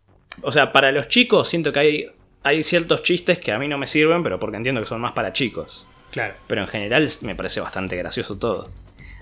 O 0.41 0.51
sea, 0.51 0.71
para 0.71 0.91
los 0.91 1.07
chicos 1.09 1.47
siento 1.49 1.71
que 1.73 1.79
hay, 1.79 2.05
hay 2.43 2.63
ciertos 2.63 3.03
chistes 3.03 3.39
que 3.39 3.51
a 3.51 3.59
mí 3.59 3.67
no 3.67 3.77
me 3.77 3.87
sirven, 3.87 4.23
pero 4.23 4.39
porque 4.39 4.57
entiendo 4.57 4.81
que 4.81 4.87
son 4.87 5.01
más 5.01 5.11
para 5.11 5.33
chicos. 5.33 5.85
Claro. 6.11 6.33
Pero 6.47 6.61
en 6.61 6.67
general 6.67 7.07
me 7.21 7.35
parece 7.35 7.59
bastante 7.61 7.95
gracioso 7.97 8.37
todo. 8.37 8.69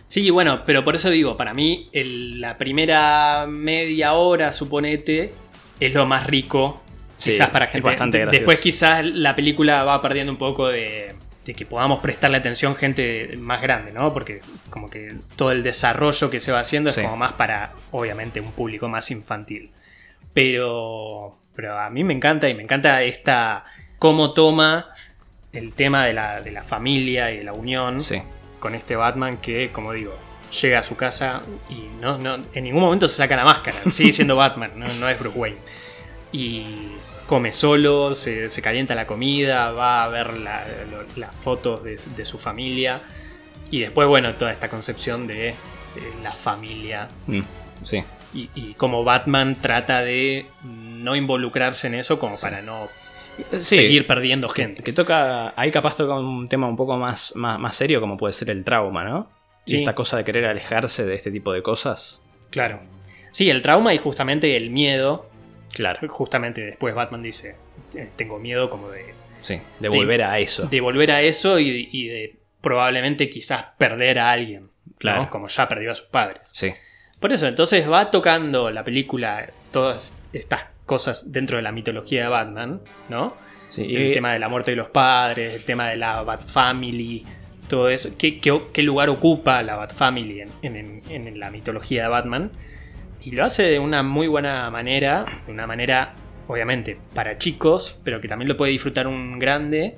Sí, 0.07 0.29
bueno, 0.31 0.63
pero 0.65 0.83
por 0.83 0.95
eso 0.95 1.09
digo, 1.09 1.37
para 1.37 1.53
mí 1.53 1.87
el- 1.91 2.41
la 2.41 2.57
primera 2.57 3.45
media 3.47 4.13
hora, 4.13 4.51
suponete, 4.51 5.31
es 5.79 5.93
lo 5.93 6.05
más 6.07 6.25
rico. 6.27 6.81
Sí, 7.17 7.31
quizás 7.31 7.49
para 7.49 7.65
es 7.65 7.71
gente. 7.71 7.85
bastante 7.87 8.17
de- 8.17 8.23
gracioso. 8.23 8.39
Después 8.41 8.59
quizás 8.59 9.05
la 9.05 9.35
película 9.35 9.83
va 9.83 10.01
perdiendo 10.01 10.31
un 10.31 10.37
poco 10.39 10.67
de, 10.69 11.13
de 11.49 11.55
que 11.55 11.65
podamos 11.65 11.99
prestarle 11.99 12.37
atención 12.37 12.75
gente 12.75 13.35
más 13.39 13.59
grande, 13.59 13.91
¿no? 13.91 14.13
Porque 14.13 14.39
como 14.69 14.87
que 14.87 15.15
todo 15.35 15.51
el 15.51 15.63
desarrollo 15.63 16.29
que 16.29 16.39
se 16.39 16.51
va 16.51 16.59
haciendo 16.59 16.91
Sí. 16.91 16.99
es 16.99 17.05
como 17.07 17.17
más 17.17 17.33
para, 17.33 17.71
obviamente, 17.91 18.39
un 18.39 18.51
público 18.51 18.87
más 18.87 19.09
infantil. 19.09 19.71
Pero, 20.33 21.37
pero 21.55 21.79
a 21.79 21.89
mí 21.89 22.03
me 22.03 22.13
encanta 22.13 22.47
y 22.47 22.53
me 22.53 22.61
encanta 22.61 23.01
esta 23.01 23.65
cómo 23.97 24.33
toma 24.33 24.89
el 25.51 25.73
tema 25.73 26.05
de 26.05 26.13
la, 26.13 26.41
de 26.41 26.51
la 26.51 26.61
familia 26.61 27.31
y 27.31 27.37
de 27.39 27.43
la 27.43 27.53
unión 27.53 28.01
Sí. 28.03 28.21
con 28.59 28.75
este 28.75 28.95
Batman 28.95 29.37
que, 29.37 29.71
como 29.71 29.91
digo, 29.93 30.15
llega 30.61 30.79
a 30.79 30.83
su 30.83 30.95
casa 30.95 31.41
y 31.67 31.87
no, 31.99 32.19
no- 32.19 32.37
en 32.53 32.63
ningún 32.63 32.81
momento 32.83 33.07
se 33.07 33.15
saca 33.17 33.35
la 33.35 33.43
máscara. 33.43 33.77
Sigue 33.89 34.13
siendo 34.13 34.35
Batman, 34.37 34.71
no, 34.75 34.87
no 34.93 35.09
es 35.09 35.17
Bruce 35.19 35.37
Wayne. 35.39 35.57
Y 36.31 36.89
come 37.29 37.51
solo, 37.51 38.15
se, 38.15 38.49
se 38.49 38.61
calienta 38.63 38.95
la 38.95 39.05
comida, 39.05 39.71
va 39.71 40.03
a 40.03 40.07
ver 40.09 40.33
la- 40.39 40.65
lo- 40.91 41.05
las 41.15 41.35
fotos 41.35 41.83
de, 41.83 41.99
de 42.15 42.25
su 42.25 42.39
familia. 42.39 42.99
Y 43.69 43.81
después, 43.81 44.07
bueno, 44.07 44.33
toda 44.33 44.51
esta 44.51 44.67
concepción 44.67 45.27
de, 45.27 45.49
eh, 45.49 45.55
la 46.23 46.31
familia 46.31 47.07
Mm, 47.27 47.41
sí. 47.83 48.03
y, 48.33 48.49
y 48.55 48.73
cómo 48.73 49.03
Batman 49.03 49.55
trata 49.61 50.01
de 50.01 50.47
no 50.63 51.15
involucrarse 51.15 51.85
en 51.85 51.93
eso 51.93 52.17
como 52.17 52.37
para 52.39 52.63
no 52.63 52.89
Sí. 53.61 53.75
seguir 53.75 54.07
perdiendo 54.07 54.49
gente. 54.49 54.81
Que 54.83 54.91
toca. 54.91 55.53
Ahí 55.55 55.71
capaz 55.71 55.95
toca 55.95 56.15
un 56.15 56.49
tema 56.49 56.67
un 56.67 56.75
poco 56.75 56.97
más, 56.97 57.35
más, 57.35 57.57
más 57.59 57.75
serio, 57.75 58.01
como 58.01 58.17
puede 58.17 58.33
ser 58.33 58.49
el 58.49 58.65
trauma, 58.65 59.03
¿no? 59.05 59.29
Y 59.67 59.71
Sí. 59.71 59.77
esta 59.77 59.93
cosa 59.95 60.17
de 60.17 60.25
querer 60.25 60.45
alejarse 60.45 61.05
de 61.05 61.13
este 61.13 61.29
tipo 61.31 61.53
de 61.53 61.61
cosas. 61.61 62.21
Claro. 62.49 62.81
Sí, 63.31 63.49
el 63.51 63.61
trauma 63.61 63.93
y 63.93 63.97
justamente 63.99 64.57
el 64.57 64.71
miedo 64.71 65.28
Claro. 65.73 66.07
justamente 66.09 66.61
después 66.61 66.93
Batman 66.95 67.21
dice, 67.23 67.55
"Eh, 67.95 68.09
tengo 68.15 68.39
miedo 68.39 68.69
como 68.69 68.89
de, 68.89 69.13
Sí. 69.41 69.61
De 69.79 69.87
volver 69.89 70.23
a 70.23 70.37
eso. 70.39 70.67
de 70.67 70.81
volver 70.81 71.11
a 71.11 71.21
eso 71.21 71.59
y, 71.59 71.87
y 71.91 72.07
de 72.07 72.39
probablemente 72.61 73.29
quizás 73.29 73.65
perder 73.77 74.19
a 74.19 74.31
alguien, 74.31 74.63
¿no? 74.63 74.69
Claro. 74.97 75.29
como 75.29 75.47
ya 75.47 75.69
perdió 75.69 75.91
a 75.91 75.95
sus 75.95 76.07
padres. 76.07 76.51
Sí. 76.53 76.73
Por 77.21 77.31
eso, 77.31 77.47
entonces 77.47 77.89
va 77.89 78.11
tocando 78.11 78.69
la 78.71 78.83
película 78.83 79.49
todas 79.71 80.17
estas 80.33 80.65
cosas 80.85 81.31
dentro 81.31 81.55
de 81.57 81.63
la 81.63 81.71
mitología 81.71 82.23
de 82.23 82.27
Batman, 82.29 82.81
¿no? 83.07 83.27
Sí, 83.69 83.83
El 83.95 84.13
tema 84.13 84.33
de 84.33 84.39
la 84.39 84.49
muerte 84.49 84.71
de 84.71 84.77
los 84.77 84.89
padres, 84.89 85.53
el 85.53 85.63
tema 85.63 85.87
de 85.89 85.95
la 85.95 86.21
Bat 86.23 86.43
Family, 86.43 87.23
todo 87.69 87.87
eso. 87.89 88.09
¿Qué, 88.17 88.39
qué- 88.41 88.63
qué 88.73 88.81
lugar 88.81 89.09
ocupa 89.09 89.61
la 89.61 89.75
Bat 89.77 89.93
Family 89.93 90.41
en, 90.41 90.51
en- 90.63 91.03
en 91.09 91.39
la 91.39 91.51
mitología 91.51 92.03
de 92.03 92.09
Batman? 92.09 92.51
Y 93.21 93.31
lo 93.31 93.43
hace 93.43 93.63
de 93.63 93.79
una 93.79 94.03
muy 94.03 94.27
buena 94.27 94.69
manera, 94.69 95.25
de 95.45 95.51
una 95.51 95.67
manera, 95.67 96.13
obviamente, 96.47 96.97
para 97.13 97.37
chicos, 97.37 97.99
pero 98.03 98.21
que 98.21 98.27
también 98.27 98.47
lo 98.47 98.57
puede 98.57 98.71
disfrutar 98.71 99.07
un 99.07 99.39
grande. 99.39 99.95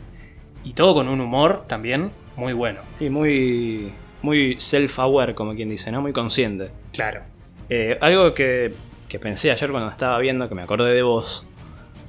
Y 0.63 0.73
todo 0.73 0.93
con 0.93 1.07
un 1.07 1.21
humor 1.21 1.65
también 1.67 2.11
muy 2.35 2.53
bueno. 2.53 2.81
Sí, 2.95 3.09
muy, 3.09 3.91
muy 4.21 4.55
self-aware, 4.57 5.33
como 5.33 5.55
quien 5.55 5.69
dice, 5.69 5.91
¿no? 5.91 6.01
Muy 6.01 6.13
consciente. 6.13 6.69
Claro. 6.93 7.21
Eh, 7.69 7.97
algo 8.01 8.33
que, 8.33 8.73
que 9.07 9.19
pensé 9.19 9.51
ayer 9.51 9.71
cuando 9.71 9.89
estaba 9.89 10.17
viendo, 10.19 10.49
que 10.49 10.55
me 10.55 10.61
acordé 10.61 10.93
de 10.93 11.03
vos, 11.03 11.45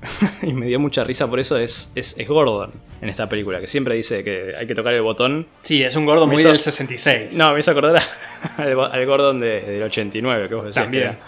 y 0.43 0.53
me 0.53 0.67
dio 0.67 0.81
mucha 0.81 1.05
risa 1.05 1.29
por 1.29 1.39
eso, 1.41 1.57
es, 1.57 1.93
es, 1.95 2.17
es 2.19 2.29
Gordon 2.29 2.73
en 3.01 3.09
esta 3.09 3.29
película, 3.29 3.61
que 3.61 3.67
siempre 3.67 3.95
dice 3.95 4.23
que 4.25 4.55
hay 4.59 4.67
que 4.67 4.75
tocar 4.75 4.93
el 4.95 5.03
botón. 5.03 5.47
Sí, 5.63 5.83
es 5.83 5.95
un 5.97 6.05
gordo 6.07 6.27
Me 6.27 6.35
muy 6.35 6.43
hizo- 6.43 6.51
del 6.51 6.61
66. 6.61 7.37
No, 7.37 7.53
me 7.53 7.61
hizo 7.61 7.71
acordar 7.71 7.97
a- 7.97 8.55
al, 8.63 8.79
al 8.81 9.07
Gordon 9.07 9.41
de- 9.41 9.61
del 9.63 9.83
89, 9.85 10.49
que 10.49 10.55
vos 10.55 10.65
decías 10.67 10.85
también. 10.85 11.03
que 11.05 11.09
era. 11.11 11.19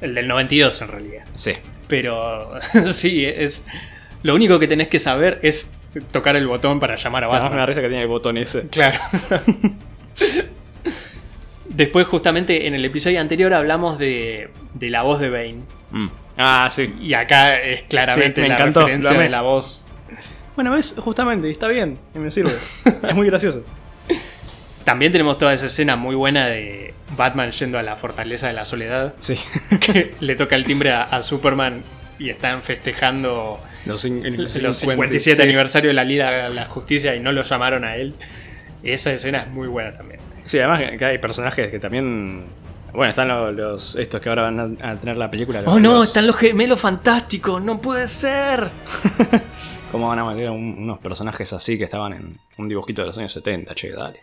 El 0.00 0.14
del 0.14 0.28
92 0.28 0.80
en 0.82 0.88
realidad. 0.88 1.24
Sí, 1.34 1.52
Pero 1.88 2.52
sí, 2.90 3.24
es. 3.26 3.66
Lo 4.22 4.34
único 4.34 4.58
que 4.58 4.66
tenés 4.68 4.88
que 4.88 4.98
saber 4.98 5.38
es 5.42 5.76
tocar 6.12 6.36
el 6.36 6.46
botón 6.46 6.78
para 6.80 6.94
llamar 6.94 7.24
a 7.24 7.26
Batman. 7.26 7.52
me 7.52 7.58
da 7.58 7.66
risa 7.66 7.80
que 7.80 7.88
tiene 7.88 8.02
el 8.02 8.08
botón 8.08 8.36
ese. 8.38 8.68
Claro. 8.68 8.98
Después, 11.80 12.06
justamente 12.06 12.66
en 12.66 12.74
el 12.74 12.84
episodio 12.84 13.22
anterior 13.22 13.54
hablamos 13.54 13.98
de, 13.98 14.50
de 14.74 14.90
la 14.90 15.00
voz 15.00 15.18
de 15.18 15.30
Bane. 15.30 15.62
Mm. 15.90 16.08
Ah, 16.36 16.68
sí. 16.70 16.94
Y 17.00 17.14
acá 17.14 17.58
es 17.58 17.84
claramente 17.84 18.34
Sí, 18.34 18.42
me 18.42 18.48
la 18.48 18.54
encantó, 18.56 18.80
referencia 18.80 19.18
de 19.18 19.30
la 19.30 19.40
voz. 19.40 19.86
Bueno, 20.56 20.72
ves, 20.72 20.94
justamente, 20.98 21.48
y 21.48 21.52
está 21.52 21.68
bien, 21.68 21.98
y 22.14 22.18
me 22.18 22.30
sirve. 22.30 22.50
es 23.08 23.14
muy 23.14 23.26
gracioso. 23.26 23.64
También 24.84 25.10
tenemos 25.10 25.38
toda 25.38 25.54
esa 25.54 25.66
escena 25.66 25.96
muy 25.96 26.14
buena 26.16 26.48
de 26.48 26.92
Batman 27.16 27.50
yendo 27.50 27.78
a 27.78 27.82
la 27.82 27.96
fortaleza 27.96 28.48
de 28.48 28.52
la 28.52 28.66
soledad. 28.66 29.14
Sí. 29.20 29.38
Que 29.80 30.12
le 30.20 30.36
toca 30.36 30.56
el 30.56 30.66
timbre 30.66 30.90
a, 30.90 31.04
a 31.04 31.22
Superman 31.22 31.82
y 32.18 32.28
están 32.28 32.60
festejando 32.60 33.58
Los, 33.86 34.04
los 34.04 34.52
50, 34.52 34.72
57 34.74 35.36
sí. 35.36 35.42
aniversario 35.42 35.88
de 35.88 35.94
la 35.94 36.04
Liga 36.04 36.30
de 36.30 36.54
la 36.54 36.66
Justicia 36.66 37.16
y 37.16 37.20
no 37.20 37.32
lo 37.32 37.42
llamaron 37.42 37.84
a 37.84 37.96
él. 37.96 38.12
Esa 38.82 39.14
escena 39.14 39.44
es 39.44 39.48
muy 39.48 39.66
buena 39.66 39.94
también. 39.94 40.20
Sí, 40.44 40.58
además 40.58 40.80
que 40.98 41.04
hay 41.04 41.18
personajes 41.18 41.70
que 41.70 41.78
también. 41.78 42.44
Bueno, 42.92 43.10
están 43.10 43.28
los, 43.28 43.54
los- 43.54 43.96
estos 43.96 44.20
que 44.20 44.28
ahora 44.28 44.42
van 44.42 44.76
a, 44.82 44.96
tener 44.96 45.16
la 45.16 45.30
película. 45.30 45.62
los- 45.62 45.72
Oh 45.72 45.78
no, 45.78 45.98
los- 45.98 46.08
están 46.08 46.26
los 46.26 46.36
gemelos 46.36 46.80
fantásticos, 46.80 47.62
no 47.62 47.80
puede 47.80 48.08
ser. 48.08 48.70
¿Cómo 49.92 50.08
van 50.08 50.18
a 50.18 50.24
meter 50.24 50.50
un- 50.50 50.76
unos 50.78 50.98
personajes 50.98 51.52
así 51.52 51.76
que 51.78 51.84
estaban 51.84 52.12
en 52.12 52.38
un 52.58 52.68
dibujito 52.68 53.02
de 53.02 53.06
los 53.08 53.18
años 53.18 53.32
70? 53.32 53.74
Che, 53.74 53.90
dale. 53.92 54.20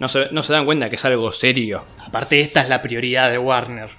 No 0.00 0.06
se, 0.06 0.28
no 0.30 0.44
se 0.44 0.52
dan 0.52 0.64
cuenta 0.64 0.88
que 0.88 0.94
es 0.94 1.04
algo 1.04 1.32
serio. 1.32 1.82
Aparte, 2.06 2.40
esta 2.40 2.60
es 2.62 2.68
la 2.68 2.82
prioridad 2.82 3.30
de 3.30 3.38
Warner. 3.38 3.90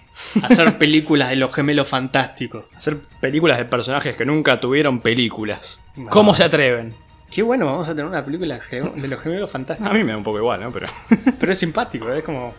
Hacer 0.43 0.77
películas 0.77 1.29
de 1.29 1.35
los 1.35 1.53
gemelos 1.53 1.89
fantásticos. 1.89 2.65
Hacer 2.75 2.97
películas 3.19 3.57
de 3.57 3.65
personajes 3.65 4.15
que 4.15 4.25
nunca 4.25 4.61
tuvieron 4.61 5.01
películas. 5.01 5.83
No. 5.97 6.09
¿Cómo 6.09 6.33
se 6.33 6.45
atreven? 6.45 6.95
Qué 7.31 7.43
bueno, 7.43 7.67
vamos 7.67 7.87
a 7.87 7.91
tener 7.91 8.05
una 8.05 8.25
película 8.25 8.59
de 8.69 9.07
los 9.07 9.21
gemelos 9.21 9.49
fantásticos. 9.49 9.91
A 9.91 9.95
mí 9.95 10.03
me 10.03 10.11
da 10.11 10.17
un 10.17 10.23
poco 10.23 10.39
igual, 10.39 10.61
¿no? 10.61 10.71
Pero. 10.71 10.87
Pero 11.39 11.51
es 11.51 11.57
simpático, 11.57 12.11
es 12.11 12.23
como... 12.23 12.53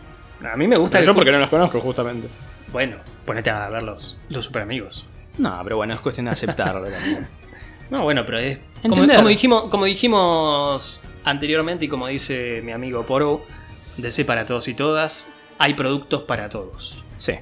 A 0.49 0.55
mí 0.55 0.67
me 0.67 0.75
gusta... 0.75 0.97
Pero 0.99 1.11
yo 1.11 1.15
porque 1.15 1.31
no 1.31 1.39
los 1.39 1.49
conozco, 1.49 1.79
justamente. 1.81 2.27
Bueno, 2.71 2.97
ponete 3.25 3.49
a 3.49 3.69
ver 3.69 3.83
los, 3.83 4.17
los 4.29 4.45
super 4.45 4.63
amigos. 4.63 5.07
No, 5.37 5.61
pero 5.63 5.77
bueno, 5.77 5.93
es 5.93 5.99
cuestión 5.99 6.25
de 6.25 6.31
aceptarlo 6.31 6.89
también. 6.89 7.27
No, 7.89 8.03
bueno, 8.03 8.25
pero 8.25 8.39
es... 8.39 8.57
Como, 8.81 9.27
dijimos, 9.27 9.65
como 9.69 9.85
dijimos 9.85 10.99
anteriormente 11.25 11.85
y 11.85 11.87
como 11.87 12.07
dice 12.07 12.61
mi 12.63 12.71
amigo 12.71 13.05
Poro, 13.05 13.43
DC 13.97 14.25
para 14.25 14.45
todos 14.45 14.67
y 14.67 14.73
todas, 14.73 15.27
hay 15.57 15.73
productos 15.73 16.23
para 16.23 16.49
todos. 16.49 17.03
Sí, 17.17 17.33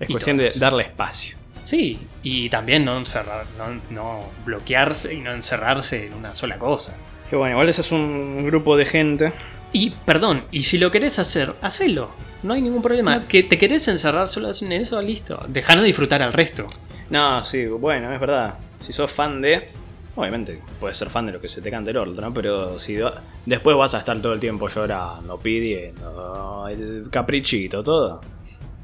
es 0.00 0.08
Y 0.08 0.12
cuestión 0.12 0.36
de 0.36 0.50
darle 0.58 0.84
espacio. 0.84 1.37
Sí, 1.68 1.98
y 2.22 2.48
también 2.48 2.86
no 2.86 2.96
encerrar, 2.96 3.44
no, 3.58 3.78
no 3.90 4.24
bloquearse 4.46 5.12
y 5.12 5.20
no 5.20 5.32
encerrarse 5.32 6.06
en 6.06 6.14
una 6.14 6.34
sola 6.34 6.58
cosa. 6.58 6.96
Que 7.28 7.36
bueno, 7.36 7.52
igual 7.52 7.68
ese 7.68 7.82
es 7.82 7.92
un 7.92 8.42
grupo 8.46 8.74
de 8.78 8.86
gente. 8.86 9.34
Y 9.70 9.90
perdón, 9.90 10.44
y 10.50 10.62
si 10.62 10.78
lo 10.78 10.90
querés 10.90 11.18
hacer, 11.18 11.52
hacelo. 11.60 12.08
No 12.42 12.54
hay 12.54 12.62
ningún 12.62 12.80
problema. 12.80 13.28
Que 13.28 13.42
te 13.42 13.58
querés 13.58 13.86
encerrar 13.86 14.28
solo 14.28 14.50
en 14.58 14.72
eso, 14.72 15.02
listo. 15.02 15.44
Dejanos 15.46 15.84
disfrutar 15.84 16.22
al 16.22 16.32
resto. 16.32 16.66
No, 17.10 17.44
sí, 17.44 17.66
bueno, 17.66 18.14
es 18.14 18.18
verdad. 18.18 18.54
Si 18.80 18.94
sos 18.94 19.12
fan 19.12 19.42
de. 19.42 19.68
Obviamente, 20.16 20.62
puedes 20.80 20.96
ser 20.96 21.10
fan 21.10 21.26
de 21.26 21.32
lo 21.32 21.38
que 21.38 21.50
se 21.50 21.60
te 21.60 21.70
cante 21.70 21.90
el 21.90 21.98
orto, 21.98 22.18
¿no? 22.18 22.32
Pero 22.32 22.78
si 22.78 22.96
después 23.44 23.76
vas 23.76 23.94
a 23.94 23.98
estar 23.98 24.18
todo 24.22 24.32
el 24.32 24.40
tiempo 24.40 24.68
llorando, 24.68 25.38
pidiendo, 25.38 26.66
el 26.66 27.08
caprichito, 27.10 27.82
todo. 27.82 28.22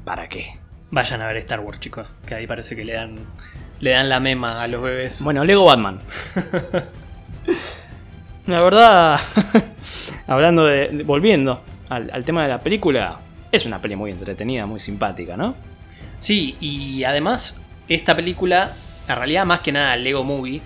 ¿Para 0.03 0.29
qué? 0.29 0.64
Vayan 0.95 1.21
a 1.21 1.27
ver 1.27 1.37
Star 1.37 1.59
Wars, 1.59 1.79
chicos. 1.81 2.15
Que 2.25 2.35
ahí 2.35 2.47
parece 2.47 2.73
que 2.73 2.85
le 2.85 2.93
dan, 2.93 3.17
le 3.81 3.89
dan 3.89 4.07
la 4.07 4.21
mema 4.21 4.63
a 4.63 4.67
los 4.69 4.81
bebés. 4.81 5.21
Bueno, 5.21 5.43
Lego 5.43 5.65
Batman. 5.65 5.99
La 8.47 8.61
verdad, 8.61 9.19
hablando 10.27 10.63
de. 10.63 11.03
volviendo 11.03 11.61
al, 11.89 12.09
al 12.13 12.23
tema 12.23 12.43
de 12.43 12.47
la 12.47 12.61
película, 12.61 13.19
es 13.51 13.65
una 13.65 13.81
peli 13.81 13.97
muy 13.97 14.11
entretenida, 14.11 14.65
muy 14.67 14.79
simpática, 14.79 15.35
¿no? 15.35 15.55
Sí, 16.19 16.55
y 16.61 17.03
además, 17.03 17.65
esta 17.89 18.15
película, 18.15 18.71
en 19.09 19.15
realidad 19.17 19.45
más 19.45 19.59
que 19.59 19.73
nada 19.73 19.97
Lego 19.97 20.23
Movie, 20.23 20.61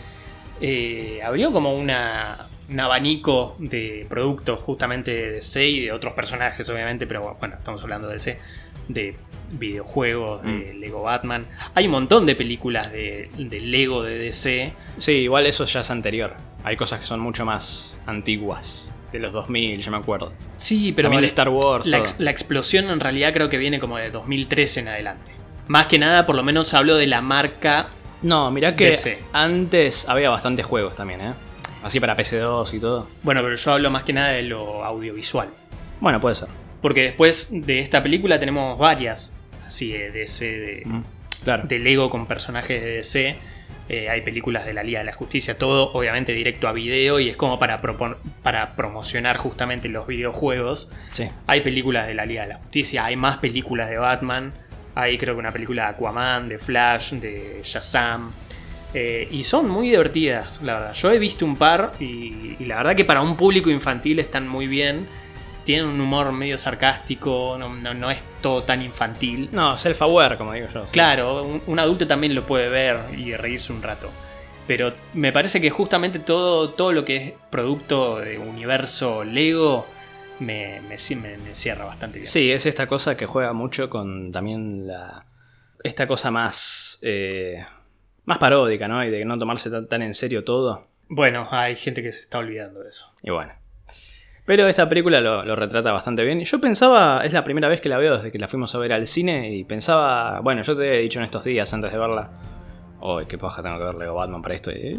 eh, 0.62 1.21
abrió 1.25 1.51
como 1.51 1.74
una, 1.74 2.38
un 2.69 2.79
abanico 2.79 3.55
de 3.57 4.05
productos 4.07 4.62
justamente 4.62 5.12
de 5.12 5.31
DC 5.31 5.67
y 5.67 5.79
de 5.86 5.91
otros 5.91 6.13
personajes, 6.13 6.69
obviamente, 6.69 7.07
pero 7.07 7.36
bueno, 7.39 7.55
estamos 7.55 7.81
hablando 7.81 8.07
de 8.07 8.13
DC, 8.13 8.39
de 8.89 9.15
videojuegos, 9.51 10.43
de 10.43 10.74
Lego 10.74 11.03
Batman. 11.03 11.46
Hay 11.75 11.86
un 11.86 11.91
montón 11.91 12.25
de 12.25 12.36
películas 12.36 12.91
de, 12.91 13.29
de 13.38 13.60
Lego 13.62 14.03
de 14.03 14.17
DC. 14.17 14.74
Sí, 14.98 15.12
igual 15.13 15.46
eso 15.46 15.63
ya 15.65 15.81
es 15.81 15.89
anterior. 15.91 16.36
Hay 16.63 16.75
cosas 16.75 17.00
que 17.00 17.05
son 17.05 17.19
mucho 17.19 17.46
más 17.46 18.00
antiguas. 18.05 18.93
De 19.12 19.17
los 19.17 19.34
2000, 19.34 19.81
yo 19.81 19.89
me 19.91 19.98
acuerdo. 19.98 20.34
Sí, 20.58 20.91
pero 20.96 21.08
También 21.08 21.22
de 21.22 21.27
Star 21.29 21.50
Wars. 21.50 21.86
la, 21.88 21.98
ex- 21.98 22.19
la 22.19 22.29
explosión 22.29 22.89
en 22.91 23.00
realidad 23.00 23.34
creo 23.34 23.50
que 23.50 23.58
viene 23.58 23.79
como 23.79 23.98
de 23.98 24.12
2013 24.12 24.81
en 24.81 24.88
adelante. 24.89 25.31
Más 25.67 25.88
que 25.88 25.98
nada, 25.98 26.27
por 26.27 26.36
lo 26.36 26.43
menos 26.43 26.74
hablo 26.75 26.96
de 26.96 27.08
la 27.08 27.22
marca 27.22 27.88
No, 28.22 28.51
mirá 28.51 28.75
que 28.75 28.86
DC. 28.88 29.17
antes 29.34 30.08
había 30.08 30.29
bastantes 30.29 30.65
juegos 30.65 30.96
también, 30.96 31.22
¿eh? 31.22 31.34
Así 31.81 32.00
para 32.00 32.15
PC2 32.15 32.72
y 32.75 32.79
todo. 32.79 33.08
Bueno, 33.24 33.41
pero 33.41 33.55
yo 33.55 33.72
hablo 33.72 33.89
más 33.89 34.03
que 34.03 34.13
nada 34.13 34.29
de 34.29 34.43
lo 34.43 34.84
audiovisual. 34.86 35.50
Bueno, 36.01 36.19
puede 36.22 36.36
ser. 36.36 36.50
Porque 36.81 37.03
después 37.03 37.50
de 37.65 37.79
esta 37.79 38.01
película 38.03 38.39
tenemos 38.39 38.77
varias, 38.77 39.33
así 39.65 39.91
de 39.91 40.12
DC, 40.12 40.45
de, 40.59 40.83
Mm, 40.86 41.03
Claro. 41.43 41.63
de 41.67 41.79
Lego 41.79 42.09
con 42.09 42.25
personajes 42.25 42.81
de 42.81 42.91
DC. 42.95 43.36
Eh, 43.91 44.07
hay 44.07 44.21
películas 44.21 44.65
de 44.67 44.74
la 44.74 44.83
Liga 44.83 45.00
de 45.00 45.05
la 45.05 45.13
Justicia, 45.13 45.57
todo 45.57 45.91
obviamente 45.93 46.31
directo 46.33 46.67
a 46.67 46.74
video 46.74 47.19
y 47.19 47.27
es 47.29 47.36
como 47.38 47.57
para, 47.57 47.81
propon- 47.81 48.17
para 48.43 48.75
promocionar 48.75 49.38
justamente 49.38 49.89
los 49.89 50.05
videojuegos. 50.05 50.89
Sí. 51.11 51.27
Hay 51.48 51.61
películas 51.61 52.05
de 52.05 52.13
la 52.13 52.25
Liga 52.27 52.44
de 52.44 52.50
la 52.50 52.59
Justicia, 52.59 53.05
hay 53.05 53.15
más 53.15 53.37
películas 53.37 53.89
de 53.89 53.98
Batman. 53.98 54.53
Hay 54.96 55.18
creo 55.18 55.33
que 55.35 55.39
una 55.39 55.51
película 55.51 55.83
de 55.83 55.89
Aquaman, 55.89 56.50
de 56.50 56.59
Flash, 56.59 57.13
de 57.13 57.61
Shazam. 57.63 58.31
Eh, 58.94 59.27
y 59.31 59.44
son 59.44 59.70
muy 59.70 59.89
divertidas, 59.89 60.61
la 60.61 60.74
verdad. 60.74 60.94
Yo 60.94 61.11
he 61.11 61.18
visto 61.20 61.46
un 61.46 61.55
par 61.55 61.94
y, 62.00 62.55
y 62.59 62.65
la 62.65 62.77
verdad 62.77 62.96
que 62.96 63.05
para 63.05 63.22
un 63.22 63.37
público 63.37 63.70
infantil 63.70 64.20
están 64.20 64.48
muy 64.48 64.68
bien. 64.68 65.07
Tienen 65.70 65.86
un 65.86 66.01
humor 66.01 66.32
medio 66.32 66.58
sarcástico, 66.58 67.55
no, 67.60 67.70
no- 67.70 67.94
no 67.94 68.10
es 68.10 68.24
todo 68.42 68.64
tan 68.64 68.82
infantil. 68.82 69.50
No, 69.51 69.77
self-aware, 69.77 70.36
como 70.36 70.53
digo 70.53 70.66
yo. 70.74 70.86
Claro, 70.88 71.44
un, 71.44 71.62
un 71.68 71.77
adulto 71.77 72.08
también 72.08 72.34
lo 72.34 72.44
puede 72.44 72.70
ver 72.70 72.98
y 73.16 73.36
reírse 73.36 73.72
un 73.72 73.84
rato. 73.84 74.10
Pero 74.66 74.92
me 75.14 75.32
parece 75.32 75.62
que 75.62 75.70
justamente 75.70 76.18
todo, 76.18 76.72
todo 76.72 76.92
lo 76.92 77.05
que 77.05 77.16
es 77.18 77.34
producto 77.51 78.18
de 78.18 78.40
universo 78.40 79.24
Lego 79.24 79.86
me, 80.40 80.82
me, 80.82 80.96
me- 81.22 81.38
me 81.38 81.53
cierra 81.53 81.86
bastante 81.86 82.18
bien. 82.18 82.25
Sí, 82.32 82.51
es 82.51 82.66
esta 82.66 82.88
cosa 82.88 83.16
que 83.16 83.27
juega 83.27 83.53
mucho 83.53 83.92
con 83.92 84.32
también 84.32 84.88
la. 84.88 85.24
Esta 85.84 86.08
cosa 86.08 86.32
más. 86.32 86.98
eh, 87.03 87.64
más 88.25 88.40
paródica, 88.40 88.88
¿no? 88.88 89.03
Y 89.05 89.12
de 89.12 89.24
no 89.24 89.38
tomarse 89.38 89.70
tan, 89.70 89.88
tan 89.88 90.01
en 90.01 90.16
serio 90.16 90.44
todo. 90.44 90.88
Bueno, 91.10 91.48
hay 91.51 91.75
gente 91.75 92.01
que 92.01 92.12
se 92.12 92.22
está 92.22 92.40
olvidando 92.40 92.79
de 92.79 92.90
eso. 92.90 93.14
Y 93.22 93.29
bueno. 93.29 93.53
Pero 94.50 94.66
esta 94.68 94.90
película 94.90 95.22
lo, 95.22 95.46
lo 95.46 95.55
retrata 95.55 95.92
bastante 95.92 96.24
bien. 96.24 96.40
Yo 96.44 96.59
pensaba, 96.59 97.22
es 97.24 97.33
la 97.33 97.44
primera 97.44 97.68
vez 97.68 97.81
que 97.81 97.88
la 97.88 98.00
veo 98.00 98.18
desde 98.18 98.31
que 98.31 98.40
la 98.40 98.48
fuimos 98.48 98.74
a 98.74 98.79
ver 98.79 98.92
al 98.94 99.05
cine. 99.05 99.53
Y 99.53 99.64
pensaba, 99.64 100.40
bueno, 100.40 100.64
yo 100.64 100.75
te 100.75 100.98
he 100.98 101.01
dicho 101.01 101.20
en 101.20 101.25
estos 101.25 101.44
días 101.44 101.72
antes 101.72 101.92
de 101.92 102.00
verla. 102.00 102.31
Uy, 103.00 103.27
qué 103.27 103.38
paja 103.38 103.62
tengo 103.62 103.77
que 103.77 103.83
ver 103.83 103.94
Lego 103.94 104.16
Batman 104.16 104.42
para 104.42 104.55
esto. 104.55 104.72
Y 104.72 104.88
eh, 104.88 104.98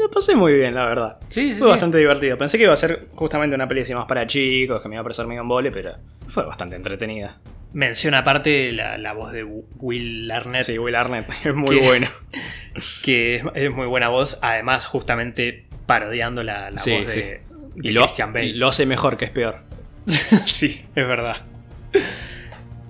lo 0.00 0.08
pasé 0.08 0.36
muy 0.36 0.52
bien, 0.52 0.76
la 0.76 0.86
verdad. 0.86 1.16
Sí, 1.30 1.48
sí, 1.52 1.58
Fue 1.58 1.66
sí. 1.66 1.70
bastante 1.72 1.98
divertido. 1.98 2.38
Pensé 2.38 2.58
que 2.58 2.62
iba 2.62 2.74
a 2.74 2.76
ser 2.76 3.08
justamente 3.16 3.56
una 3.56 3.66
peli 3.66 3.80
así 3.80 3.92
más 3.92 4.06
para 4.06 4.24
chicos, 4.24 4.80
que 4.80 4.88
me 4.88 4.94
iba 4.94 5.00
a 5.00 5.02
parecer 5.02 5.26
medio 5.26 5.40
embole, 5.40 5.72
pero 5.72 5.96
fue 6.28 6.44
bastante 6.46 6.76
entretenida. 6.76 7.40
Menciona 7.72 8.18
aparte 8.18 8.70
la, 8.70 8.98
la 8.98 9.14
voz 9.14 9.32
de 9.32 9.42
Will 9.42 10.30
Arnett, 10.30 10.62
Sí, 10.62 10.78
Will 10.78 10.94
Arnett 10.94 11.26
es 11.44 11.52
muy 11.56 11.80
bueno. 11.80 12.06
que 13.04 13.34
es, 13.34 13.44
es 13.54 13.70
muy 13.72 13.86
buena 13.88 14.10
voz, 14.10 14.38
además 14.42 14.86
justamente 14.86 15.66
parodiando 15.86 16.44
la, 16.44 16.70
la 16.70 16.78
Sí, 16.78 16.92
voz 16.92 17.10
sí. 17.12 17.20
de 17.20 17.40
Y 17.82 17.90
lo, 17.90 18.02
Christian 18.02 18.32
Bale. 18.32 18.46
y 18.46 18.52
lo 18.54 18.68
hace 18.68 18.86
mejor, 18.86 19.16
que 19.16 19.24
es 19.26 19.30
peor. 19.30 19.60
sí, 20.06 20.84
es 20.94 21.06
verdad. 21.06 21.36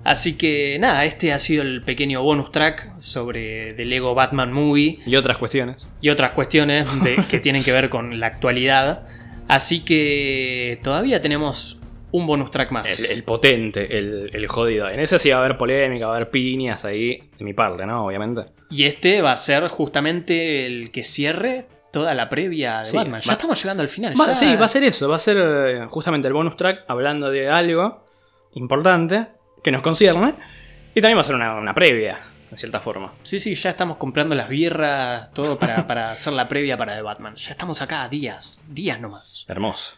Así 0.03 0.37
que 0.37 0.77
nada, 0.79 1.05
este 1.05 1.31
ha 1.31 1.39
sido 1.39 1.63
el 1.63 1.81
pequeño 1.81 2.21
bonus 2.23 2.51
track 2.51 2.97
sobre 2.99 3.73
The 3.73 3.85
Lego 3.85 4.13
Batman 4.13 4.51
Movie 4.51 4.99
Y 5.05 5.15
otras 5.15 5.37
cuestiones. 5.37 5.87
y 6.01 6.09
otras 6.09 6.31
cuestiones 6.31 6.87
de- 7.03 7.23
que 7.29 7.39
tienen 7.39 7.63
que 7.63 7.71
ver 7.71 7.89
con 7.89 8.19
la 8.19 8.27
actualidad. 8.27 9.07
Así 9.47 9.81
que 9.85 10.77
todavía 10.83 11.21
tenemos 11.21 11.79
un 12.11 12.27
bonus 12.27 12.51
track 12.51 12.71
más. 12.71 12.99
El, 12.99 13.11
el 13.11 13.23
potente, 13.23 13.97
el, 13.97 14.29
el 14.33 14.47
jodido. 14.47 14.89
En 14.89 14.99
ese 14.99 15.17
sí 15.19 15.29
va 15.29 15.37
a 15.37 15.39
haber 15.39 15.57
polémica, 15.57 16.07
va 16.07 16.13
a 16.13 16.15
haber 16.17 16.29
piñas 16.29 16.83
ahí, 16.83 17.29
de 17.39 17.45
mi 17.45 17.53
parte, 17.53 17.85
¿no? 17.85 18.05
Obviamente. 18.05 18.43
Y 18.69 18.83
este 18.83 19.21
va 19.21 19.31
a 19.31 19.37
ser 19.37 19.67
justamente 19.69 20.65
el 20.65 20.91
que 20.91 21.03
cierre 21.05 21.65
toda 21.93 22.13
la 22.13 22.27
previa 22.27 22.79
de 22.79 22.85
Sí, 22.85 22.97
Batman. 22.97 23.21
Ya 23.21 23.27
va- 23.27 23.33
estamos 23.33 23.61
llegando 23.63 23.83
al 23.83 23.87
final. 23.89 24.13
Va- 24.19 24.27
ya- 24.27 24.35
Sí, 24.35 24.55
va 24.57 24.65
a 24.65 24.69
ser 24.69 24.83
eso, 24.83 25.07
va 25.07 25.15
a 25.15 25.19
ser 25.19 25.37
eh, 25.39 25.85
justamente 25.89 26.27
el 26.27 26.33
bonus 26.33 26.57
track 26.57 26.83
hablando 26.89 27.29
de 27.31 27.49
algo 27.49 28.03
importante 28.55 29.27
que 29.63 29.71
nos 29.71 29.81
concierne. 29.81 30.35
Y 30.95 31.01
también 31.01 31.17
va 31.17 31.21
a 31.21 31.23
ser 31.23 31.35
una, 31.35 31.55
una 31.55 31.73
previa, 31.73 32.17
de 32.51 32.57
cierta 32.57 32.79
forma. 32.79 33.13
Sí, 33.23 33.39
sí, 33.39 33.55
ya 33.55 33.69
estamos 33.69 33.97
comprando 33.97 34.35
las 34.35 34.49
birras, 34.49 35.31
todo 35.33 35.57
para, 35.57 35.87
para 35.87 36.11
hacer 36.11 36.33
la 36.33 36.47
previa 36.49 36.75
para 36.77 36.95
The 36.95 37.01
Batman. 37.01 37.35
Ya 37.35 37.51
estamos 37.51 37.81
acá, 37.81 38.07
días, 38.09 38.59
días 38.67 38.99
nomás. 38.99 39.45
Hermoso. 39.47 39.95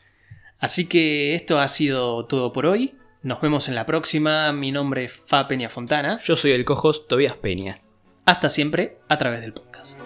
Así 0.60 0.88
que 0.88 1.34
esto 1.36 1.60
ha 1.60 1.68
sido 1.68 2.26
todo 2.26 2.54
por 2.54 2.66
hoy. 2.66 2.96
Nos 3.24 3.42
vemos 3.42 3.68
en 3.68 3.76
la 3.76 3.86
próxima. 3.86 4.52
Mi 4.52 4.72
nombre 4.72 5.06
es 5.06 5.14
Fa 5.14 5.48
Peña 5.48 5.68
Fontana. 5.70 6.20
Yo 6.24 6.36
soy 6.36 6.52
el 6.52 6.64
cojos 6.66 7.08
Tobias 7.08 7.36
Peña. 7.36 7.80
Hasta 8.26 8.50
siempre 8.50 8.98
a 9.10 9.18
través 9.18 9.42
del 9.42 9.54
podcast. 9.54 10.02